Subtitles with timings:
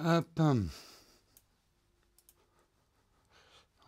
[0.00, 0.40] Hop.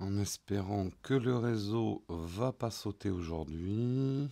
[0.01, 4.29] En espérant que le réseau va pas sauter aujourd'hui.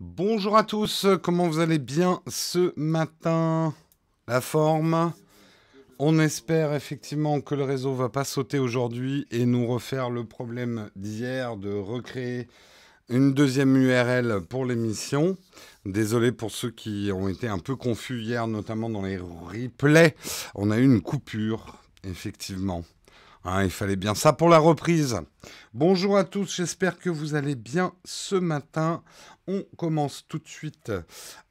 [0.00, 3.72] Bonjour à tous, comment vous allez bien ce matin?
[4.26, 5.12] La forme?
[6.00, 10.90] On espère effectivement que le réseau va pas sauter aujourd'hui et nous refaire le problème
[10.96, 12.48] d'hier de recréer
[13.08, 15.36] une deuxième URL pour l'émission.
[15.86, 20.14] Désolé pour ceux qui ont été un peu confus hier, notamment dans les replays.
[20.54, 22.84] On a eu une coupure, effectivement.
[23.50, 25.22] Hein, il fallait bien ça pour la reprise.
[25.72, 29.02] Bonjour à tous, j'espère que vous allez bien ce matin.
[29.46, 30.92] On commence tout de suite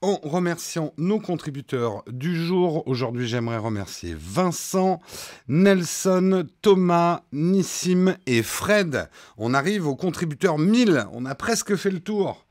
[0.02, 2.88] en remerciant nos contributeurs du jour.
[2.88, 5.02] Aujourd'hui, j'aimerais remercier Vincent,
[5.48, 9.10] Nelson, Thomas, Nissim et Fred.
[9.38, 11.08] On arrive aux contributeurs 1000.
[11.14, 12.47] On a presque fait le tour.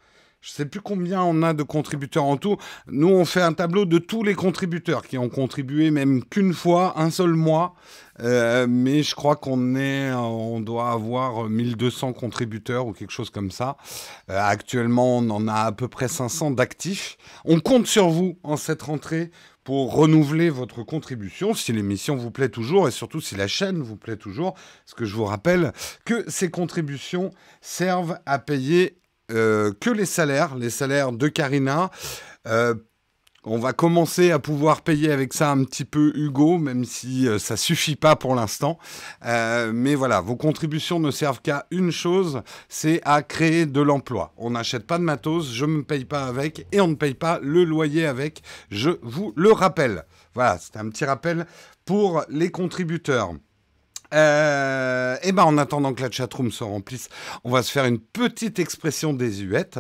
[0.46, 2.56] Je ne sais plus combien on a de contributeurs en tout.
[2.86, 7.00] Nous, on fait un tableau de tous les contributeurs qui ont contribué, même qu'une fois,
[7.00, 7.74] un seul mois.
[8.20, 13.50] Euh, mais je crois qu'on est, on doit avoir 1200 contributeurs ou quelque chose comme
[13.50, 13.76] ça.
[14.30, 17.18] Euh, actuellement, on en a à peu près 500 d'actifs.
[17.44, 19.32] On compte sur vous en cette rentrée
[19.64, 23.96] pour renouveler votre contribution si l'émission vous plaît toujours et surtout si la chaîne vous
[23.96, 24.54] plaît toujours.
[24.54, 25.72] Parce que je vous rappelle
[26.04, 29.00] que ces contributions servent à payer
[29.32, 31.90] euh, que les salaires, les salaires de Karina.
[32.46, 32.74] Euh,
[33.48, 37.38] on va commencer à pouvoir payer avec ça un petit peu Hugo, même si euh,
[37.38, 38.78] ça suffit pas pour l'instant.
[39.22, 44.32] mais voilà, vos contributions ne servent qu'à une chose, c'est à créer de l'emploi.
[44.36, 47.14] On n'achète pas de matos, je ne me paye pas avec et on ne paye
[47.14, 48.42] pas le loyer avec.
[48.70, 50.04] Je vous le rappelle.
[50.34, 51.46] Voilà, c'est un petit rappel
[51.84, 53.32] pour les contributeurs.
[54.14, 57.08] Euh, et ben en attendant que la chatroom se remplisse,
[57.44, 59.78] on va se faire une petite expression désuète.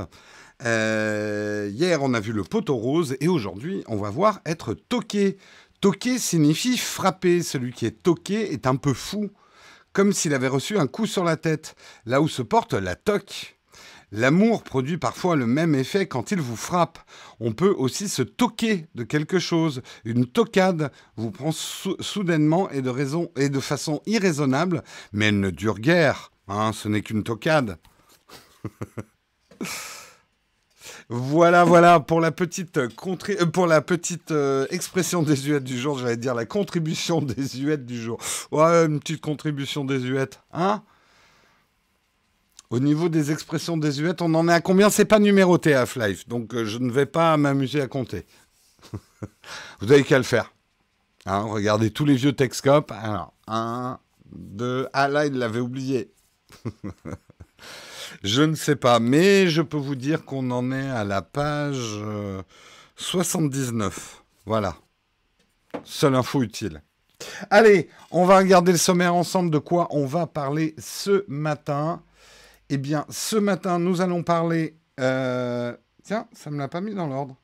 [0.64, 5.36] Euh, hier, on a vu le poteau rose et aujourd'hui, on va voir être toqué.
[5.80, 7.42] Toqué signifie frapper.
[7.42, 9.30] Celui qui est toqué est un peu fou,
[9.92, 13.55] comme s'il avait reçu un coup sur la tête, là où se porte la toque.
[14.12, 16.98] L'amour produit parfois le même effet quand il vous frappe.
[17.40, 19.82] On peut aussi se toquer de quelque chose.
[20.04, 26.30] Une tocade vous prend soudainement et de, façon irraisonnable, mais elle ne dure guère.
[26.46, 27.78] Hein, ce n'est qu'une tocade.
[31.08, 32.88] Voilà, voilà, pour la petite, euh,
[33.52, 33.84] pour la
[34.32, 38.18] euh, expression du jour, j'allais dire la contribution désuète du jour.
[38.50, 40.82] Ouais, une petite contribution désuète, hein?
[42.70, 44.90] Au niveau des expressions désuètes, on en est à combien?
[44.90, 48.26] C'est pas numéroté Half-Life, donc euh, je ne vais pas m'amuser à compter.
[49.80, 50.52] Vous avez qu'à le faire.
[51.26, 52.92] Hein, regardez tous les vieux Texcop.
[52.92, 53.98] Alors, un,
[54.32, 54.88] deux...
[54.92, 56.12] Ah là, il l'avait oublié.
[58.22, 62.00] je ne sais pas, mais je peux vous dire qu'on en est à la page
[62.96, 63.96] 79.
[63.96, 64.76] Euh, voilà.
[65.84, 66.82] Seule info utile.
[67.50, 72.02] Allez, on va regarder le sommaire ensemble de quoi on va parler ce matin.
[72.68, 74.76] Eh bien, ce matin, nous allons parler...
[74.98, 77.36] Euh, tiens, ça ne me l'a pas mis dans l'ordre.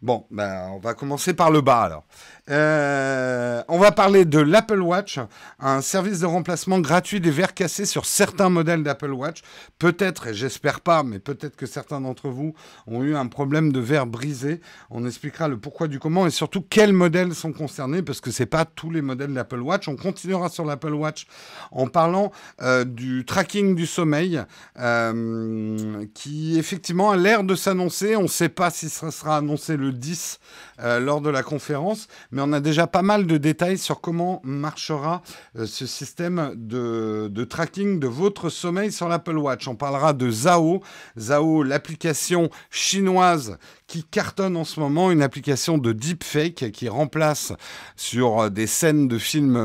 [0.00, 2.04] Bon, ben, on va commencer par le bas alors.
[2.50, 5.18] Euh, on va parler de l'Apple Watch,
[5.58, 9.42] un service de remplacement gratuit des verres cassés sur certains modèles d'Apple Watch.
[9.80, 12.54] Peut-être, et j'espère pas, mais peut-être que certains d'entre vous
[12.86, 14.60] ont eu un problème de verre brisé.
[14.88, 18.46] On expliquera le pourquoi du comment et surtout quels modèles sont concernés, parce que c'est
[18.46, 19.88] pas tous les modèles d'Apple Watch.
[19.88, 21.26] On continuera sur l'Apple Watch
[21.72, 22.30] en parlant
[22.62, 24.40] euh, du tracking du sommeil,
[24.78, 28.14] euh, qui effectivement a l'air de s'annoncer.
[28.14, 30.40] On ne sait pas si ça sera annoncé le 10
[30.80, 34.40] euh, lors de la conférence, mais on a déjà pas mal de détails sur comment
[34.44, 35.22] marchera
[35.56, 39.66] euh, ce système de, tracking de votre sommeil sur l'Apple Watch.
[39.66, 40.82] On parlera de Zao,
[41.18, 47.52] Zao, l'application chinoise qui cartonne en ce moment, une application de deepfake qui remplace
[47.96, 49.58] sur euh, des scènes de films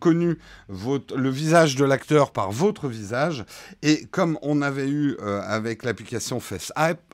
[0.00, 3.44] connus le visage de l'acteur par votre visage.
[3.82, 7.05] Et comme on avait eu avec l'application FaceApp,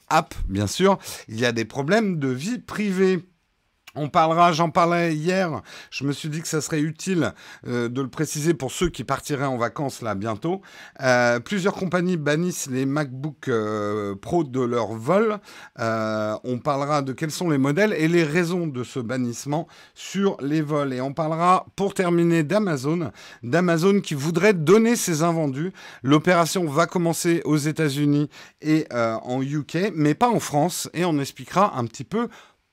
[0.49, 3.21] bien sûr, il y a des problèmes de vie privée.
[3.95, 5.61] On parlera, j'en parlais hier,
[5.91, 7.35] je me suis dit que ça serait utile
[7.67, 10.63] euh, de le préciser pour ceux qui partiraient en vacances là bientôt.
[11.03, 15.39] Euh, plusieurs compagnies bannissent les MacBook euh, Pro de leur vol.
[15.79, 20.63] on parlera de quels sont les modèles et les raisons de ce bannissement sur les
[20.63, 20.95] vols.
[20.95, 23.11] Et on parlera pour terminer d'Amazon,
[23.43, 25.71] d'Amazon qui voudrait donner ses invendus.
[26.03, 28.31] L'opération va commencer aux États-Unis
[28.63, 30.89] et en UK, mais pas en France.
[30.95, 32.29] Et on expliquera un petit peu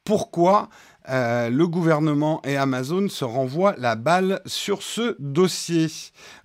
[0.10, 0.70] pourquoi
[1.10, 5.88] euh, le gouvernement et Amazon se renvoient la balle sur ce dossier.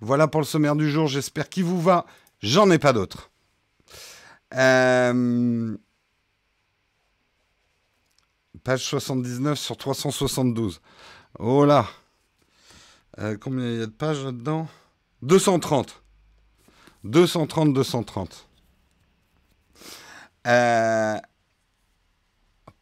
[0.01, 2.07] Voilà pour le sommaire du jour, j'espère qu'il vous va.
[2.41, 3.31] J'en ai pas d'autres.
[4.55, 5.77] Euh,
[8.63, 10.81] Page 79 sur 372.
[11.39, 11.87] Oh là
[13.19, 14.69] euh, Combien il y a de pages là-dedans?
[15.23, 16.03] 230.
[17.05, 18.49] 230, 230.
[20.47, 21.17] Euh,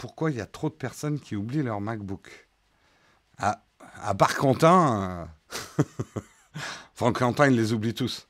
[0.03, 2.49] pourquoi il y a trop de personnes qui oublient leur MacBook?
[3.39, 3.63] À,
[4.03, 5.29] à part Quentin.
[5.79, 8.27] Euh, Quentin, il les oublie tous.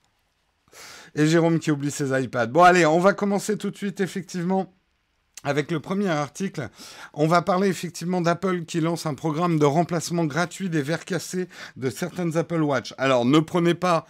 [1.14, 2.48] Et Jérôme qui oublie ses iPads.
[2.48, 4.70] Bon, allez, on va commencer tout de suite, effectivement.
[5.44, 6.69] Avec le premier article,
[7.14, 11.48] on va parler effectivement d'Apple qui lance un programme de remplacement gratuit des verres cassés
[11.76, 12.94] de certaines Apple Watch.
[12.98, 14.06] Alors ne prenez pas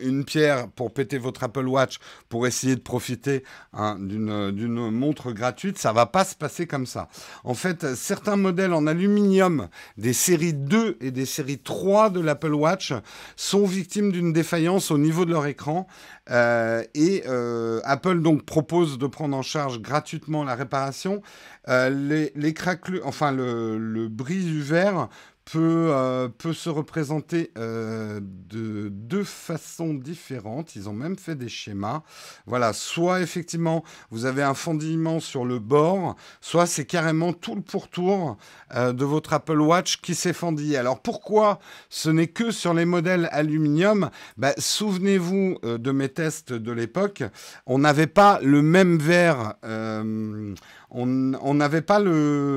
[0.00, 5.78] Une pierre pour péter votre Apple Watch pour essayer de profiter hein, d'une montre gratuite,
[5.78, 7.08] ça va pas se passer comme ça.
[7.44, 12.54] En fait, certains modèles en aluminium des séries 2 et des séries 3 de l'Apple
[12.54, 12.92] Watch
[13.36, 15.86] sont victimes d'une défaillance au niveau de leur écran.
[16.30, 21.22] Euh, et euh, Apple donc propose de prendre en charge gratuitement la réparation.
[21.68, 22.54] Euh, les,
[23.04, 25.08] enfin le, le bris du verre
[25.52, 30.76] peut, euh, peut se représenter euh, de deux façons différentes.
[30.76, 32.02] Ils ont même fait des schémas.
[32.46, 37.62] Voilà, soit effectivement vous avez un fendillement sur le bord, soit c'est carrément tout le
[37.62, 38.36] pourtour
[38.74, 40.76] euh, de votre Apple Watch qui s'est fendillé.
[40.76, 41.58] Alors pourquoi
[41.88, 44.10] ce n'est que sur les modèles aluminium?
[44.36, 47.22] Bah, Souvenez-vous de mes tests de l'époque,
[47.66, 49.54] on n'avait pas le même verre
[50.90, 52.00] on n'avait pas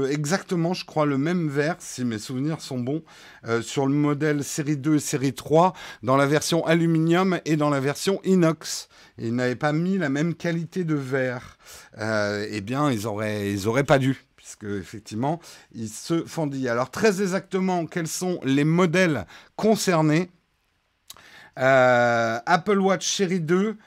[0.09, 3.03] exactement, je crois, le même verre, si mes souvenirs sont bons,
[3.45, 7.69] euh, sur le modèle série 2 et série 3, dans la version aluminium et dans
[7.69, 8.89] la version inox.
[9.17, 11.57] ils n'avaient pas mis la même qualité de verre.
[11.99, 15.39] Euh, eh bien, ils auraient, ils auraient pas dû puisque effectivement,
[15.73, 16.67] ils se fendillent.
[16.67, 19.25] Alors très exactement, quels sont les modèles
[19.55, 20.29] concernés?
[21.59, 23.77] Euh, Apple Watch Série 2,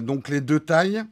[0.00, 1.04] donc les deux tailles.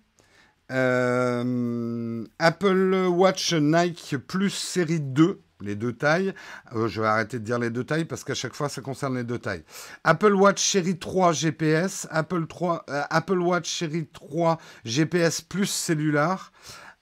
[0.70, 6.32] Euh, Apple Watch Nike Plus série 2, les deux tailles.
[6.74, 9.16] Euh, je vais arrêter de dire les deux tailles parce qu'à chaque fois ça concerne
[9.16, 9.64] les deux tailles.
[10.04, 16.52] Apple Watch série 3 GPS, Apple, 3, euh, Apple Watch série 3 GPS plus cellulaire,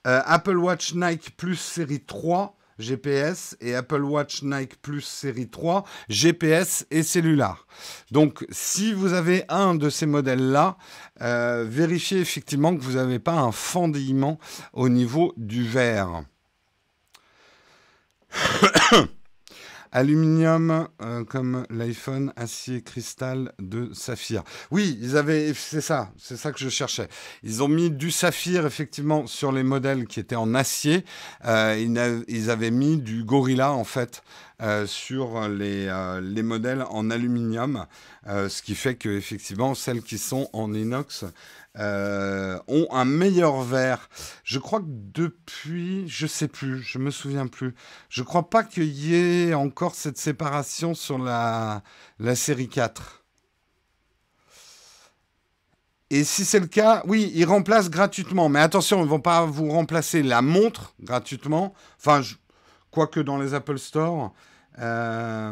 [0.05, 6.87] Apple Watch Nike Plus série 3 GPS et Apple Watch Nike Plus série 3 GPS
[6.89, 7.67] et cellulaire.
[8.11, 10.77] Donc si vous avez un de ces modèles-là,
[11.21, 14.39] euh, vérifiez effectivement que vous n'avez pas un fendillement
[14.73, 16.23] au niveau du verre.
[19.91, 24.43] Aluminium euh, comme l'iPhone, acier cristal de saphir.
[24.71, 27.07] Oui, ils avaient, c'est ça, c'est ça que je cherchais.
[27.43, 31.05] Ils ont mis du saphir effectivement sur les modèles qui étaient en acier.
[31.45, 34.23] Euh, ils, avaient mis du Gorilla en fait
[34.61, 35.91] euh, sur les,
[36.21, 37.85] les, modèles en aluminium,
[38.25, 41.25] ce qui fait que effectivement celles qui sont en inox
[41.77, 44.09] euh, ont un meilleur verre.
[44.43, 47.75] Je crois que depuis, je sais plus, je me souviens plus.
[48.09, 51.83] Je crois pas qu'il y ait encore cette séparation sur la,
[52.17, 53.23] la série 4.
[56.09, 58.49] Et si c'est le cas, oui, ils remplacent gratuitement.
[58.49, 61.75] Mais attention, ils ne vont pas vous remplacer la montre gratuitement.
[61.99, 62.21] Enfin,
[62.89, 64.33] quoique dans les Apple Store.
[64.77, 65.51] Euh...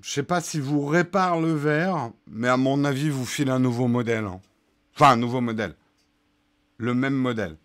[0.00, 3.58] Je sais pas si vous réparez le verre, mais à mon avis, vous filez un
[3.58, 4.24] nouveau modèle.
[4.24, 4.40] Hein.
[4.94, 5.74] Enfin, un nouveau modèle.
[6.76, 7.56] Le même modèle.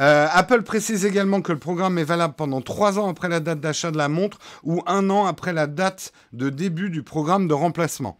[0.00, 3.60] Euh, Apple précise également que le programme est valable pendant trois ans après la date
[3.60, 7.54] d'achat de la montre ou un an après la date de début du programme de
[7.54, 8.18] remplacement.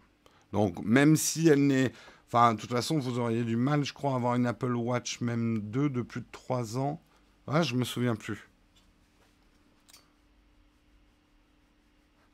[0.53, 1.93] Donc, même si elle n'est.
[2.29, 5.21] Enfin, de toute façon, vous auriez du mal, je crois, à avoir une Apple Watch,
[5.21, 7.01] même 2 de plus de trois ans.
[7.47, 8.52] Ah, je me souviens plus.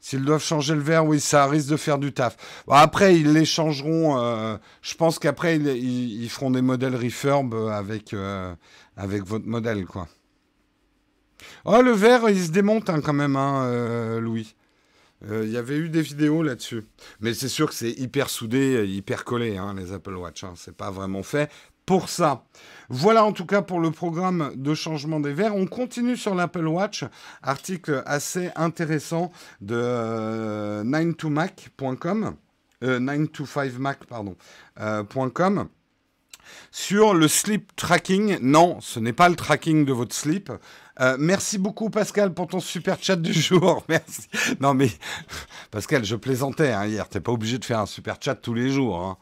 [0.00, 2.36] S'ils doivent changer le verre, oui, ça risque de faire du taf.
[2.70, 4.18] après, ils les changeront.
[4.18, 8.54] Euh, je pense qu'après, ils, feront des modèles refurb avec, euh,
[8.96, 10.08] avec votre modèle, quoi.
[11.64, 14.54] Oh, le verre, il se démonte hein, quand même, hein, euh, Louis.
[15.28, 16.84] Il y avait eu des vidéos là-dessus.
[17.20, 20.44] Mais c'est sûr que c'est hyper soudé, hyper collé, hein, les Apple Watch.
[20.54, 21.50] C'est pas vraiment fait
[21.86, 22.44] pour ça.
[22.90, 25.54] Voilà en tout cas pour le programme de changement des verres.
[25.54, 27.04] On continue sur l'Apple Watch,
[27.42, 29.30] article assez intéressant
[29.60, 32.34] de 9to-mac.com,
[32.84, 34.36] euh, 9to5mac, pardon,
[34.80, 35.04] euh,
[36.70, 38.38] sur le sleep tracking.
[38.40, 40.50] Non, ce n'est pas le tracking de votre sleep.
[41.00, 43.84] Euh, merci beaucoup Pascal pour ton super chat du jour.
[44.60, 44.90] Non mais
[45.70, 47.08] Pascal, je plaisantais hein, hier.
[47.08, 49.02] T'es pas obligé de faire un super chat tous les jours.
[49.02, 49.18] Hein.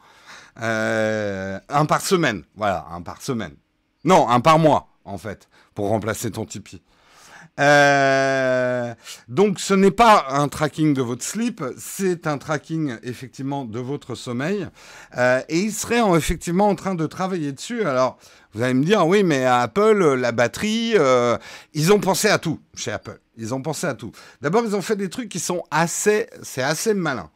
[0.61, 3.55] Euh, un par semaine, voilà, un par semaine.
[4.03, 6.81] Non, un par mois, en fait, pour remplacer ton Tipeee.
[7.59, 8.93] Euh,
[9.27, 14.13] donc ce n'est pas un tracking de votre sleep, c'est un tracking effectivement de votre
[14.13, 14.67] sommeil.
[15.17, 17.83] Euh, et ils seraient effectivement en train de travailler dessus.
[17.83, 18.19] Alors
[18.53, 20.95] vous allez me dire, oui, mais à Apple, la batterie,
[21.73, 23.19] ils ont pensé à tout chez Apple.
[23.37, 24.11] Ils ont pensé à tout.
[24.41, 27.29] D'abord, ils ont fait des trucs qui sont assez, c'est assez malin.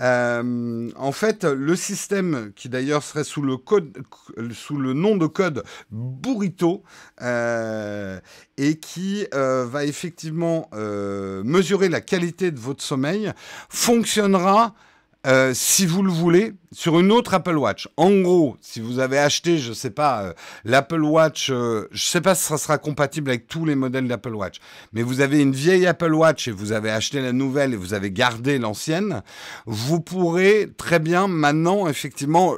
[0.00, 6.82] Euh, en fait, le système qui d'ailleurs serait sous le nom de code Burrito,
[7.20, 8.18] euh,
[8.56, 13.32] et qui euh, va effectivement mesurer la qualité de votre sommeil,
[13.68, 14.74] fonctionnera
[15.24, 17.88] euh, si vous le voulez, sur une autre Apple Watch.
[17.96, 20.32] En gros, si vous avez acheté, je ne sais pas, euh,
[20.64, 24.08] l'Apple Watch, euh, je ne sais pas si ça sera compatible avec tous les modèles
[24.08, 24.56] d'Apple Watch,
[24.92, 27.94] mais vous avez une vieille Apple Watch et vous avez acheté la nouvelle et vous
[27.94, 29.22] avez gardé l'ancienne,
[29.66, 32.54] vous pourrez très bien maintenant, effectivement,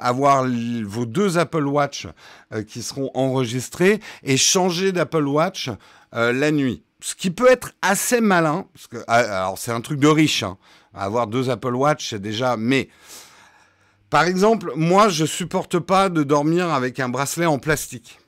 [0.00, 0.46] avoir
[0.84, 2.06] vos deux Apple Watch
[2.68, 5.68] qui seront enregistrés et changer d'Apple Watch
[6.12, 6.84] la nuit.
[7.00, 10.44] Ce qui peut être assez malin, parce que, ah, alors c'est un truc de riche,
[10.44, 10.56] hein,
[10.94, 12.56] avoir deux Apple Watch, c'est déjà.
[12.56, 12.88] Mais,
[14.10, 18.18] par exemple, moi, je supporte pas de dormir avec un bracelet en plastique.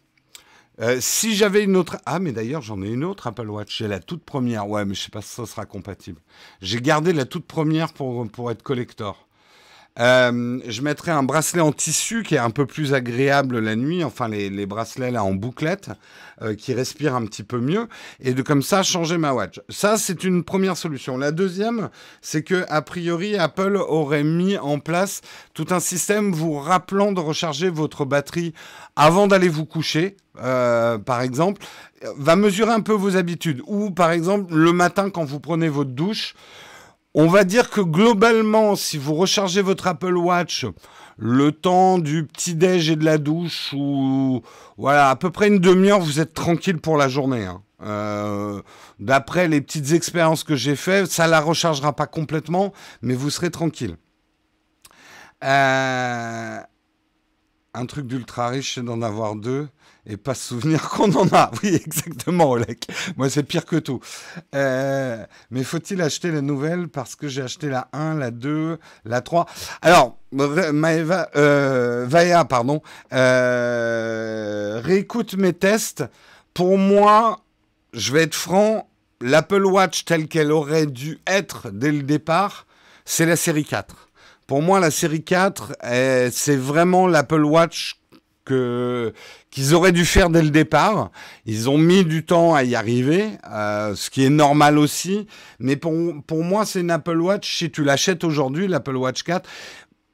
[0.81, 1.97] Euh, si j'avais une autre...
[2.05, 3.79] Ah, mais d'ailleurs, j'en ai une autre Apple Watch.
[3.79, 4.69] J'ai la toute première.
[4.69, 6.21] Ouais, mais je sais pas si ça sera compatible.
[6.61, 9.26] J'ai gardé la toute première pour, pour être collector.
[9.99, 14.05] Euh, je mettrai un bracelet en tissu qui est un peu plus agréable la nuit,
[14.05, 15.91] enfin les, les bracelets là en bouclette,
[16.43, 17.89] euh, qui respirent un petit peu mieux,
[18.21, 19.61] et de comme ça changer ma watch.
[19.71, 21.17] Ça, c'est une première solution.
[21.17, 21.89] La deuxième,
[22.21, 25.23] c'est que a priori Apple aurait mis en place
[25.55, 28.53] tout un système vous rappelant de recharger votre batterie
[28.97, 31.63] avant d'aller vous coucher, euh, par exemple,
[32.19, 33.63] va mesurer un peu vos habitudes.
[33.67, 36.35] Ou par exemple le matin quand vous prenez votre douche.
[37.19, 40.67] On va dire que globalement, si vous rechargez votre Apple Watch
[41.17, 44.43] le temps du petit déj et de la douche, ou
[44.77, 47.47] voilà, à peu près une demi-heure, vous êtes tranquille pour la journée.
[47.47, 47.63] Hein.
[47.83, 48.61] Euh,
[49.01, 53.51] d'après les petites expériences que j'ai faites, ça la rechargera pas complètement, mais vous serez
[53.51, 53.97] tranquille.
[55.43, 56.59] Euh,
[57.73, 59.69] un truc d'ultra riche, c'est d'en avoir deux
[60.07, 61.51] et pas se souvenir qu'on en a.
[61.63, 62.79] Oui, exactement, Oleg.
[63.17, 64.01] Moi, c'est pire que tout.
[64.55, 69.21] Euh, mais faut-il acheter la nouvelle parce que j'ai acheté la 1, la 2, la
[69.21, 69.47] 3
[69.83, 72.83] Alors, Maeva, euh, pardon,
[73.13, 76.05] euh, réécoute mes tests.
[76.55, 77.41] Pour moi,
[77.93, 78.89] je vais être franc,
[79.21, 82.67] l'Apple Watch telle qu'elle aurait dû être dès le départ,
[83.05, 84.09] c'est la série 4.
[84.47, 85.77] Pour moi, la série 4,
[86.31, 87.99] c'est vraiment l'Apple Watch
[88.47, 91.11] qu'ils auraient dû faire dès le départ.
[91.45, 95.27] Ils ont mis du temps à y arriver, euh, ce qui est normal aussi.
[95.59, 95.93] Mais pour,
[96.27, 97.59] pour moi, c'est une Apple Watch.
[97.59, 99.49] Si tu l'achètes aujourd'hui, l'Apple Watch 4.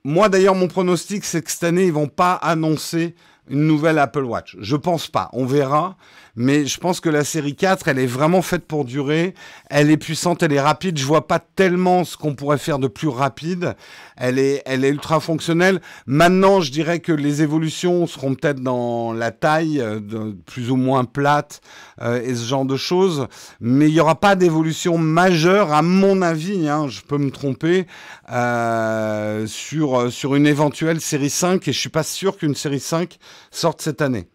[0.05, 3.15] Moi, d'ailleurs, mon pronostic, c'est que cette année, ils vont pas annoncer
[3.49, 4.57] une nouvelle Apple Watch.
[4.61, 5.29] Je pense pas.
[5.33, 5.97] On verra
[6.35, 9.35] mais je pense que la série 4, elle est vraiment faite pour durer.
[9.69, 10.97] Elle est puissante, elle est rapide.
[10.97, 13.75] Je vois pas tellement ce qu'on pourrait faire de plus rapide.
[14.17, 15.83] Elle est, elle est ultra fonctionnelle.
[16.07, 20.77] Maintenant, je dirais que les évolutions seront peut-être dans la taille, euh, de, plus ou
[20.77, 21.61] moins plate
[22.01, 23.27] euh, et ce genre de choses.
[23.61, 26.67] Mais il n'y aura pas d'évolution majeure, à mon avis.
[26.67, 27.87] Hein, je peux me tromper
[28.31, 33.19] euh, sur sur une éventuelle série 5 et je suis pas sûr qu'une série 5
[33.51, 34.32] sorte cette année.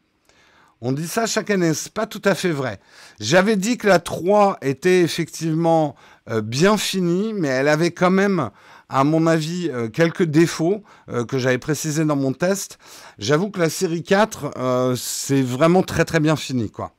[0.79, 2.79] On dit ça chaque année, c'est pas tout à fait vrai.
[3.19, 5.95] J'avais dit que la 3 était effectivement
[6.29, 8.51] euh, bien finie, mais elle avait quand même,
[8.87, 12.77] à mon avis, euh, quelques défauts euh, que j'avais précisés dans mon test.
[13.17, 16.91] J'avoue que la série 4, c'est vraiment très très bien fini, quoi.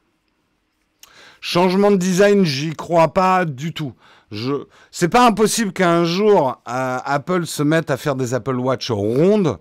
[1.41, 3.93] Changement de design, j'y crois pas du tout.
[4.33, 4.67] Je...
[4.91, 9.59] C'est pas impossible qu'un jour Apple se mette à faire des Apple Watch rondes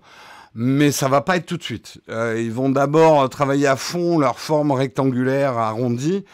[0.60, 2.00] mais ça va pas être tout de suite.
[2.08, 6.24] Euh, ils vont d'abord travailler à fond leur forme rectangulaire arrondie.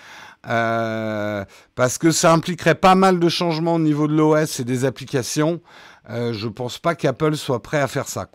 [0.47, 4.87] Euh, parce que ça impliquerait pas mal de changements au niveau de l'OS et des
[4.87, 5.61] applications.
[6.09, 8.27] Euh, je pense pas qu'Apple soit prêt à faire ça.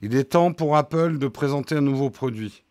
[0.00, 2.62] Il est temps pour Apple de présenter un nouveau produit.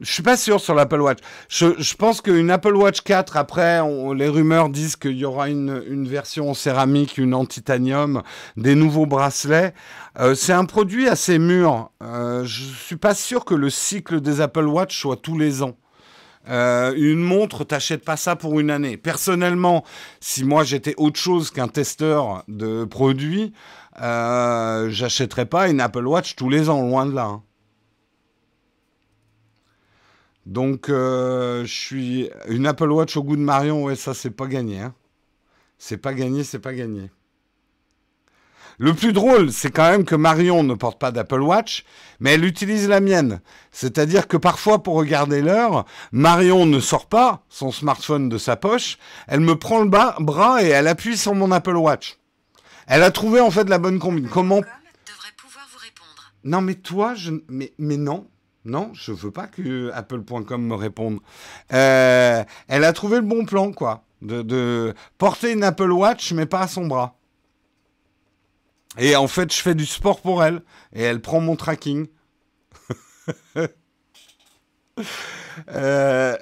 [0.00, 1.18] Je suis pas sûr sur l'Apple Watch.
[1.48, 3.80] Je, pense qu'une Apple Watch 4, après,
[4.14, 8.22] les rumeurs disent qu'il y aura une, version en céramique, une en titanium,
[8.56, 9.74] des nouveaux bracelets.
[10.18, 11.90] Euh, c'est un produit assez mûr.
[12.02, 15.76] Euh, je suis pas sûr que le cycle des Apple Watch soit tous les ans.
[16.48, 18.96] Euh, une montre, t'achètes pas ça pour une année.
[18.96, 19.84] Personnellement,
[20.20, 23.52] si moi j'étais autre chose qu'un testeur de produits,
[24.00, 27.24] euh, j'achèterais pas une Apple Watch tous les ans, loin de là.
[27.24, 27.42] Hein.
[30.46, 33.84] Donc, euh, je suis une Apple Watch au goût de Marion.
[33.84, 34.80] Ouais, ça, c'est pas gagné.
[34.80, 34.94] Hein.
[35.78, 37.10] C'est pas gagné, c'est pas gagné.
[38.78, 41.84] Le plus drôle, c'est quand même que Marion ne porte pas d'Apple Watch,
[42.18, 43.42] mais elle utilise la mienne.
[43.72, 48.96] C'est-à-dire que parfois, pour regarder l'heure, Marion ne sort pas son smartphone de sa poche,
[49.28, 52.16] elle me prend le bras et elle appuie sur mon Apple Watch.
[52.86, 54.30] Elle a trouvé en fait la bonne combine.
[54.30, 54.62] Comment
[56.42, 57.32] Non, mais toi, je...
[57.48, 58.26] mais, mais non.
[58.64, 61.20] Non, je veux pas que Apple.com me réponde.
[61.72, 64.04] Euh, elle a trouvé le bon plan, quoi.
[64.20, 67.16] De, porter une Apple Watch, mais pas à son bras.
[68.98, 70.62] Et en fait, je fais du sport pour elle.
[70.92, 72.06] Et elle prend mon tracking.
[75.70, 76.36] Euh,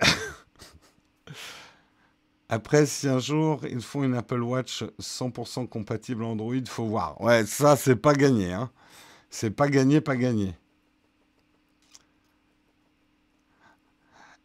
[2.49, 7.21] après, si un jour ils font une Apple Watch 100% compatible Android, faut voir.
[7.21, 8.53] Ouais, ça, c'est pas gagné.
[8.53, 8.71] Hein.
[9.31, 10.55] C'est pas gagné, pas gagné.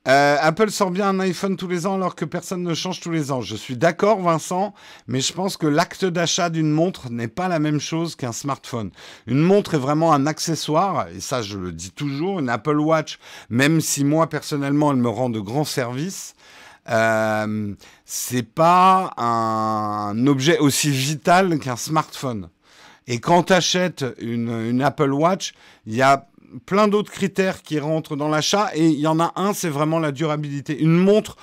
[0.05, 3.11] Euh, Apple sort bien un iPhone tous les ans alors que personne ne change tous
[3.11, 3.39] les ans.
[3.39, 4.73] Je suis d'accord, Vincent,
[5.07, 8.91] mais je pense que l'acte d'achat d'une montre n'est pas la même chose qu'un smartphone.
[9.27, 12.39] Une montre est vraiment un accessoire, et ça je le dis toujours.
[12.39, 13.17] Une Apple Watch,
[13.49, 16.35] même si moi personnellement elle me rend de grands services,
[16.89, 22.49] euh, c'est pas un objet aussi vital qu'un smartphone.
[23.07, 25.53] Et quand tu achètes une, une Apple Watch,
[25.85, 26.27] il y a
[26.65, 29.99] plein d'autres critères qui rentrent dans l'achat et il y en a un, c'est vraiment
[29.99, 30.79] la durabilité.
[30.79, 31.37] Une montre,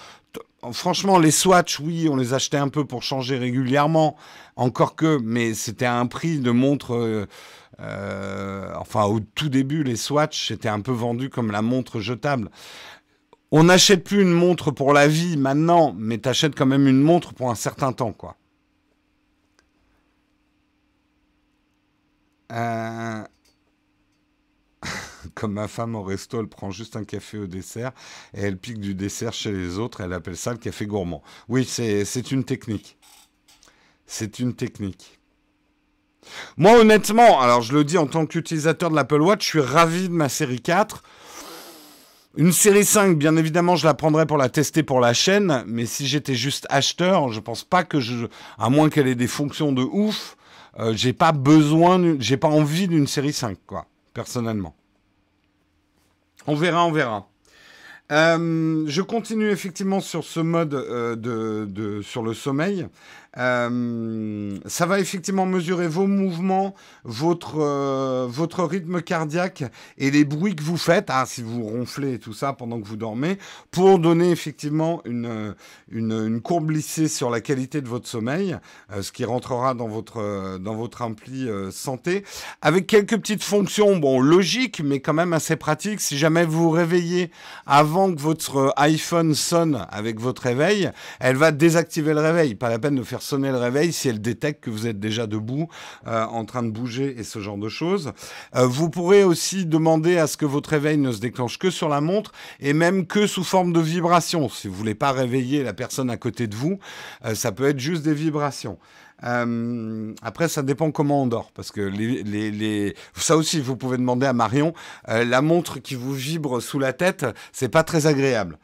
[0.73, 4.17] franchement, les Swatch, oui, on les achetait un peu pour changer régulièrement,
[4.57, 6.95] encore que, mais c'était un prix de montre.
[6.95, 7.27] Euh,
[7.81, 12.51] euh, enfin, au tout début, les Swatch, c'était un peu vendu comme la montre jetable.
[13.53, 17.01] On n'achète plus une montre pour la vie maintenant, mais tu achètes quand même une
[17.01, 18.37] montre pour un certain temps, quoi.
[22.53, 23.23] Euh,
[25.35, 27.93] comme ma femme au resto, elle prend juste un café au dessert
[28.35, 30.01] et elle pique du dessert chez les autres.
[30.01, 31.23] Elle appelle ça le café gourmand.
[31.49, 32.97] Oui, c'est une technique.
[34.07, 35.21] C'est une technique.
[36.57, 40.09] Moi, honnêtement, alors je le dis en tant qu'utilisateur de l'Apple Watch, je suis ravi
[40.09, 41.03] de ma série 4.
[42.37, 45.85] Une série 5, bien évidemment, je la prendrais pour la tester pour la chaîne, mais
[45.85, 48.27] si j'étais juste acheteur, je pense pas que je,
[48.59, 50.37] à moins qu'elle ait des fonctions de ouf,
[50.79, 54.77] euh, j'ai pas besoin, j'ai pas envie d'une série 5, quoi, personnellement.
[56.51, 57.29] On verra, on verra.
[58.11, 62.89] Euh, je continue effectivement sur ce mode euh, sur le sommeil.
[63.39, 69.63] Euh, ça va effectivement mesurer vos mouvements, votre, euh, votre rythme cardiaque
[69.99, 72.87] et les bruits que vous faites, hein, si vous ronflez et tout ça pendant que
[72.87, 73.39] vous dormez,
[73.71, 75.55] pour donner effectivement une,
[75.91, 78.57] une, courbe lissée sur la qualité de votre sommeil,
[78.93, 82.25] euh, ce qui rentrera dans votre, dans votre ampli santé,
[82.63, 86.01] avec quelques petites fonctions, bon, logiques, mais quand même assez pratiques.
[86.01, 87.31] Si jamais vous vous réveillez
[87.67, 90.91] avant que votre iPhone sonne avec votre réveil,
[91.21, 92.55] elle va désactiver le réveil.
[92.55, 95.27] Pas la peine de faire sonner le réveil si elle détecte que vous êtes déjà
[95.27, 95.69] debout,
[96.07, 98.13] euh, en train de bouger et ce genre de choses.
[98.57, 101.89] Euh, vous pourrez aussi demander à ce que votre réveil ne se déclenche que sur
[101.89, 104.49] la montre et même que sous forme de vibration.
[104.49, 106.79] Si vous voulez pas réveiller la personne à côté de vous,
[107.25, 108.79] euh, ça peut être juste des vibrations.
[109.23, 114.27] après, ça dépend comment on dort, parce que les, les, ça aussi, vous pouvez demander
[114.27, 114.73] à Marion.
[115.07, 118.59] la montre qui vous vibre sous la tête, c'est pas très agréable.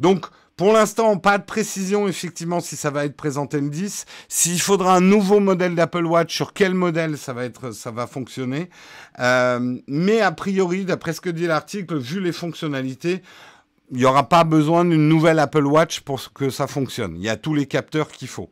[0.00, 4.04] donc, pour l'instant, pas de précision effectivement si ça va être présenté le 10.
[4.28, 8.06] S'il faudra un nouveau modèle d'Apple Watch, sur quel modèle ça va, être, ça va
[8.06, 8.68] fonctionner.
[9.18, 13.22] Euh, mais a priori, d'après ce que dit l'article, vu les fonctionnalités,
[13.90, 17.14] il n'y aura pas besoin d'une nouvelle Apple Watch pour que ça fonctionne.
[17.16, 18.50] Il y a tous les capteurs qu'il faut.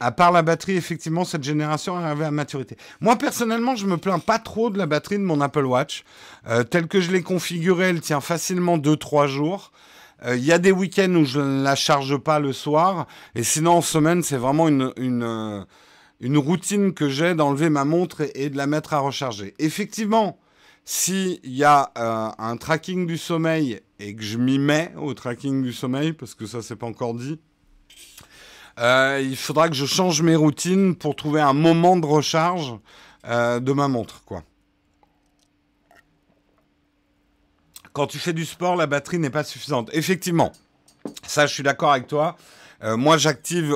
[0.00, 2.76] À part la batterie, effectivement, cette génération est arrivée à maturité.
[3.00, 6.04] Moi, personnellement, je me plains pas trop de la batterie de mon Apple Watch.
[6.48, 9.72] Euh, telle que je l'ai configurée, elle tient facilement 2-3 jours.
[10.24, 13.06] Euh, il y a des week-ends où je ne la charge pas le soir.
[13.34, 18.22] Et sinon, en semaine, c'est vraiment une, une, euh, routine que j'ai d'enlever ma montre
[18.34, 19.54] et, de la mettre à recharger.
[19.58, 20.38] Effectivement,
[20.86, 21.92] s'il y a
[22.38, 26.46] un tracking du sommeil et que je m'y mets au tracking du sommeil, parce que
[26.46, 27.38] ça, c'est pas encore dit,
[28.80, 32.74] euh, il faudra que je change mes routines pour trouver un moment de recharge
[33.26, 34.42] euh, de ma montre, quoi.
[37.92, 39.90] Quand tu fais du sport, la batterie n'est pas suffisante.
[39.92, 40.52] Effectivement,
[41.26, 42.36] ça, je suis d'accord avec toi.
[42.82, 43.74] Euh, moi, j'active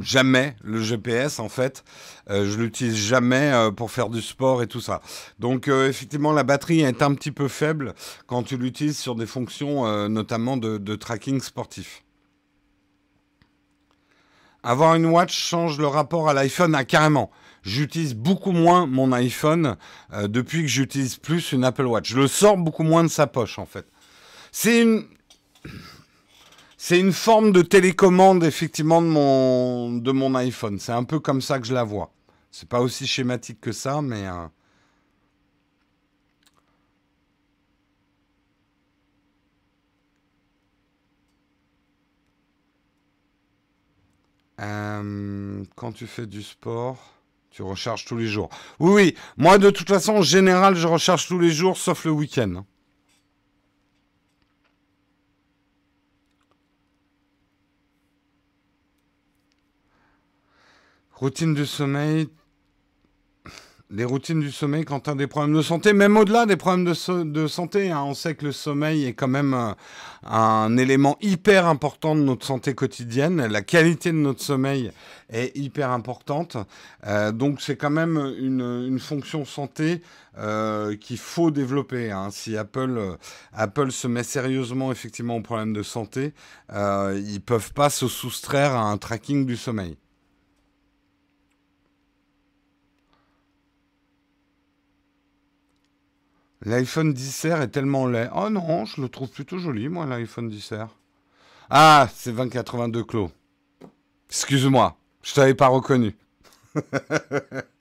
[0.00, 1.84] jamais le GPS en fait.
[2.28, 5.00] je l'utilise jamais pour faire du sport et tout ça.
[5.38, 7.94] Donc effectivement la batterie est un petit peu faible
[8.26, 12.03] quand tu l'utilises sur des fonctions notamment de, tracking sportif.
[14.64, 17.30] Avoir une watch change le rapport à l'iPhone ah, carrément.
[17.62, 19.76] J'utilise beaucoup moins mon iPhone
[20.14, 22.10] euh, depuis que j'utilise plus une Apple Watch.
[22.10, 23.86] Je le sors beaucoup moins de sa poche en fait.
[24.52, 25.04] C'est une
[26.78, 30.78] c'est une forme de télécommande effectivement de mon de mon iPhone.
[30.78, 32.10] C'est un peu comme ça que je la vois.
[32.50, 34.46] C'est pas aussi schématique que ça, mais euh,
[44.64, 46.98] Euh, quand tu fais du sport,
[47.50, 48.48] tu recharges tous les jours.
[48.80, 49.16] Oui, oui.
[49.36, 52.64] Moi, de toute façon, en général, je recharge tous les jours, sauf le week-end.
[61.12, 62.28] Routine du sommeil,
[63.94, 66.84] les routines du sommeil quand on a des problèmes de santé, même au-delà des problèmes
[66.84, 67.90] de, santé.
[67.90, 68.02] Hein.
[68.04, 69.72] on sait que le sommeil est quand même euh,
[70.24, 73.46] un, élément hyper important de notre santé quotidienne.
[73.46, 74.90] La qualité de notre sommeil
[75.30, 76.56] est hyper importante.
[77.06, 80.02] Euh, donc c'est quand même une, fonction santé
[80.38, 82.10] euh, qu'il faut développer.
[82.10, 82.28] Hein.
[82.32, 83.16] Si Apple,
[83.52, 86.32] Apple se met sérieusement effectivement aux problèmes de santé,
[86.72, 89.96] ils peuvent pas se soustraire à un tracking du sommeil.
[96.66, 98.30] L'iPhone 10 est tellement laid.
[98.34, 100.74] Oh non, je le trouve plutôt joli, moi, l'iPhone 10
[101.68, 103.30] Ah, c'est 2082 Clos.
[104.30, 106.16] Excuse-moi, je t'avais pas reconnu.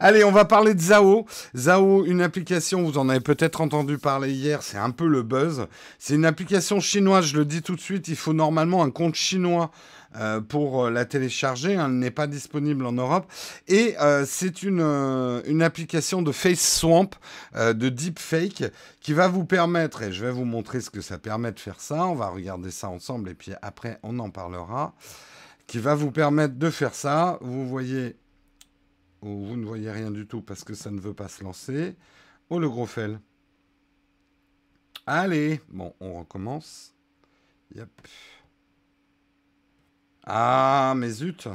[0.00, 1.26] Allez, on va parler de Zao.
[1.56, 5.66] Zao, une application, vous en avez peut-être entendu parler hier, c'est un peu le buzz.
[5.98, 9.14] C'est une application chinoise, je le dis tout de suite, il faut normalement un compte
[9.14, 9.70] chinois
[10.16, 11.72] euh, pour euh, la télécharger.
[11.72, 13.30] Elle n'est pas disponible en Europe.
[13.68, 17.10] Et euh, c'est une, une application de Face Swamp,
[17.54, 18.64] de Deepfake,
[19.00, 21.80] qui va vous permettre, et je vais vous montrer ce que ça permet de faire
[21.80, 22.06] ça.
[22.06, 24.94] On va regarder ça ensemble et puis après on en parlera.
[25.66, 27.38] Qui va vous permettre de faire ça.
[27.40, 28.14] Vous voyez,
[29.22, 31.96] ou vous ne voyez rien du tout parce que ça ne veut pas se lancer.
[32.50, 33.20] Oh le gros fel.
[35.06, 36.94] Allez, bon, on recommence.
[37.74, 37.90] Yep.
[40.24, 41.48] Ah, mais zut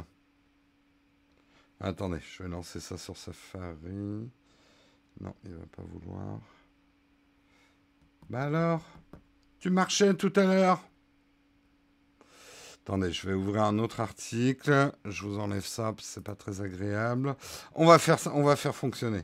[1.80, 4.30] Attendez, je vais lancer ça sur Safari.
[5.20, 6.40] Non, il va pas vouloir.
[8.30, 8.82] Bah alors
[9.58, 10.88] Tu marchais tout à l'heure
[12.84, 14.92] Attendez, je vais ouvrir un autre article.
[15.04, 17.36] Je vous enlève ça, c'est pas très agréable.
[17.74, 19.22] On va faire ça, on va faire fonctionner.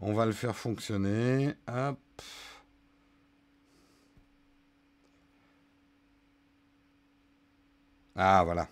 [0.00, 1.54] On va le faire fonctionner.
[1.68, 1.98] Hop.
[8.16, 8.68] Ah, voilà.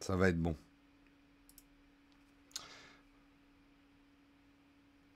[0.00, 0.56] Ça va être bon.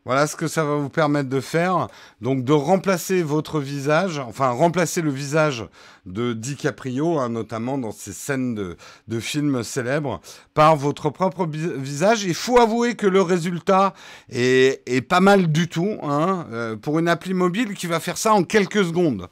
[0.04, 1.88] Voilà ce que ça va vous permettre de faire.
[2.20, 5.64] Donc de remplacer votre visage, enfin remplacer le visage
[6.06, 10.20] de DiCaprio, hein, notamment dans ces scènes de, films célèbres,
[10.54, 12.24] par votre propre visage.
[12.24, 13.94] Il faut avouer que le résultat
[14.30, 18.34] est, pas mal du tout hein, euh, pour une appli mobile qui va faire ça
[18.34, 19.28] en quelques secondes.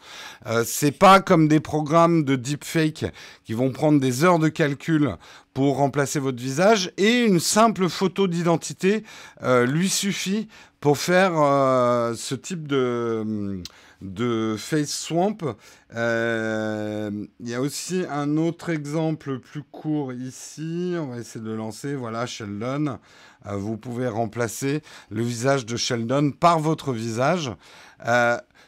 [0.46, 3.06] Euh, c'est pas comme des programmes de deepfake
[3.44, 5.16] qui vont prendre des heures de calcul
[5.54, 9.02] pour remplacer votre visage et une simple photo d'identité
[9.42, 10.48] euh, lui suffit
[10.80, 13.62] pour faire euh, ce type de,
[14.00, 15.38] de face swamp.
[15.94, 20.94] Euh, il y a aussi un autre exemple plus court ici.
[20.98, 21.94] On va essayer de lancer.
[21.94, 22.98] Voilà, Sheldon.
[23.44, 27.52] vous pouvez remplacer le visage de Sheldon par votre visage.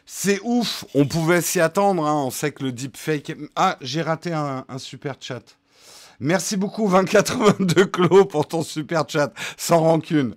[0.04, 2.06] c'est ouf, on pouvait s'y attendre.
[2.06, 2.24] Hein.
[2.26, 3.34] On sait que le deepfake.
[3.56, 5.42] Ah, j'ai raté un, un super chat.
[6.20, 10.36] Merci beaucoup 2082 Clos pour ton super chat, sans rancune.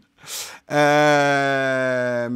[0.72, 2.28] Euh,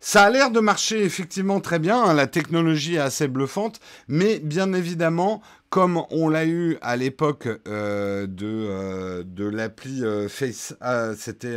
[0.00, 2.14] ça a l'air de marcher effectivement très bien, hein.
[2.14, 8.26] la technologie est assez bluffante, mais bien évidemment, comme on l'a eu à l'époque euh,
[8.26, 10.74] de, euh, de l'appli Face,
[11.16, 11.56] c'était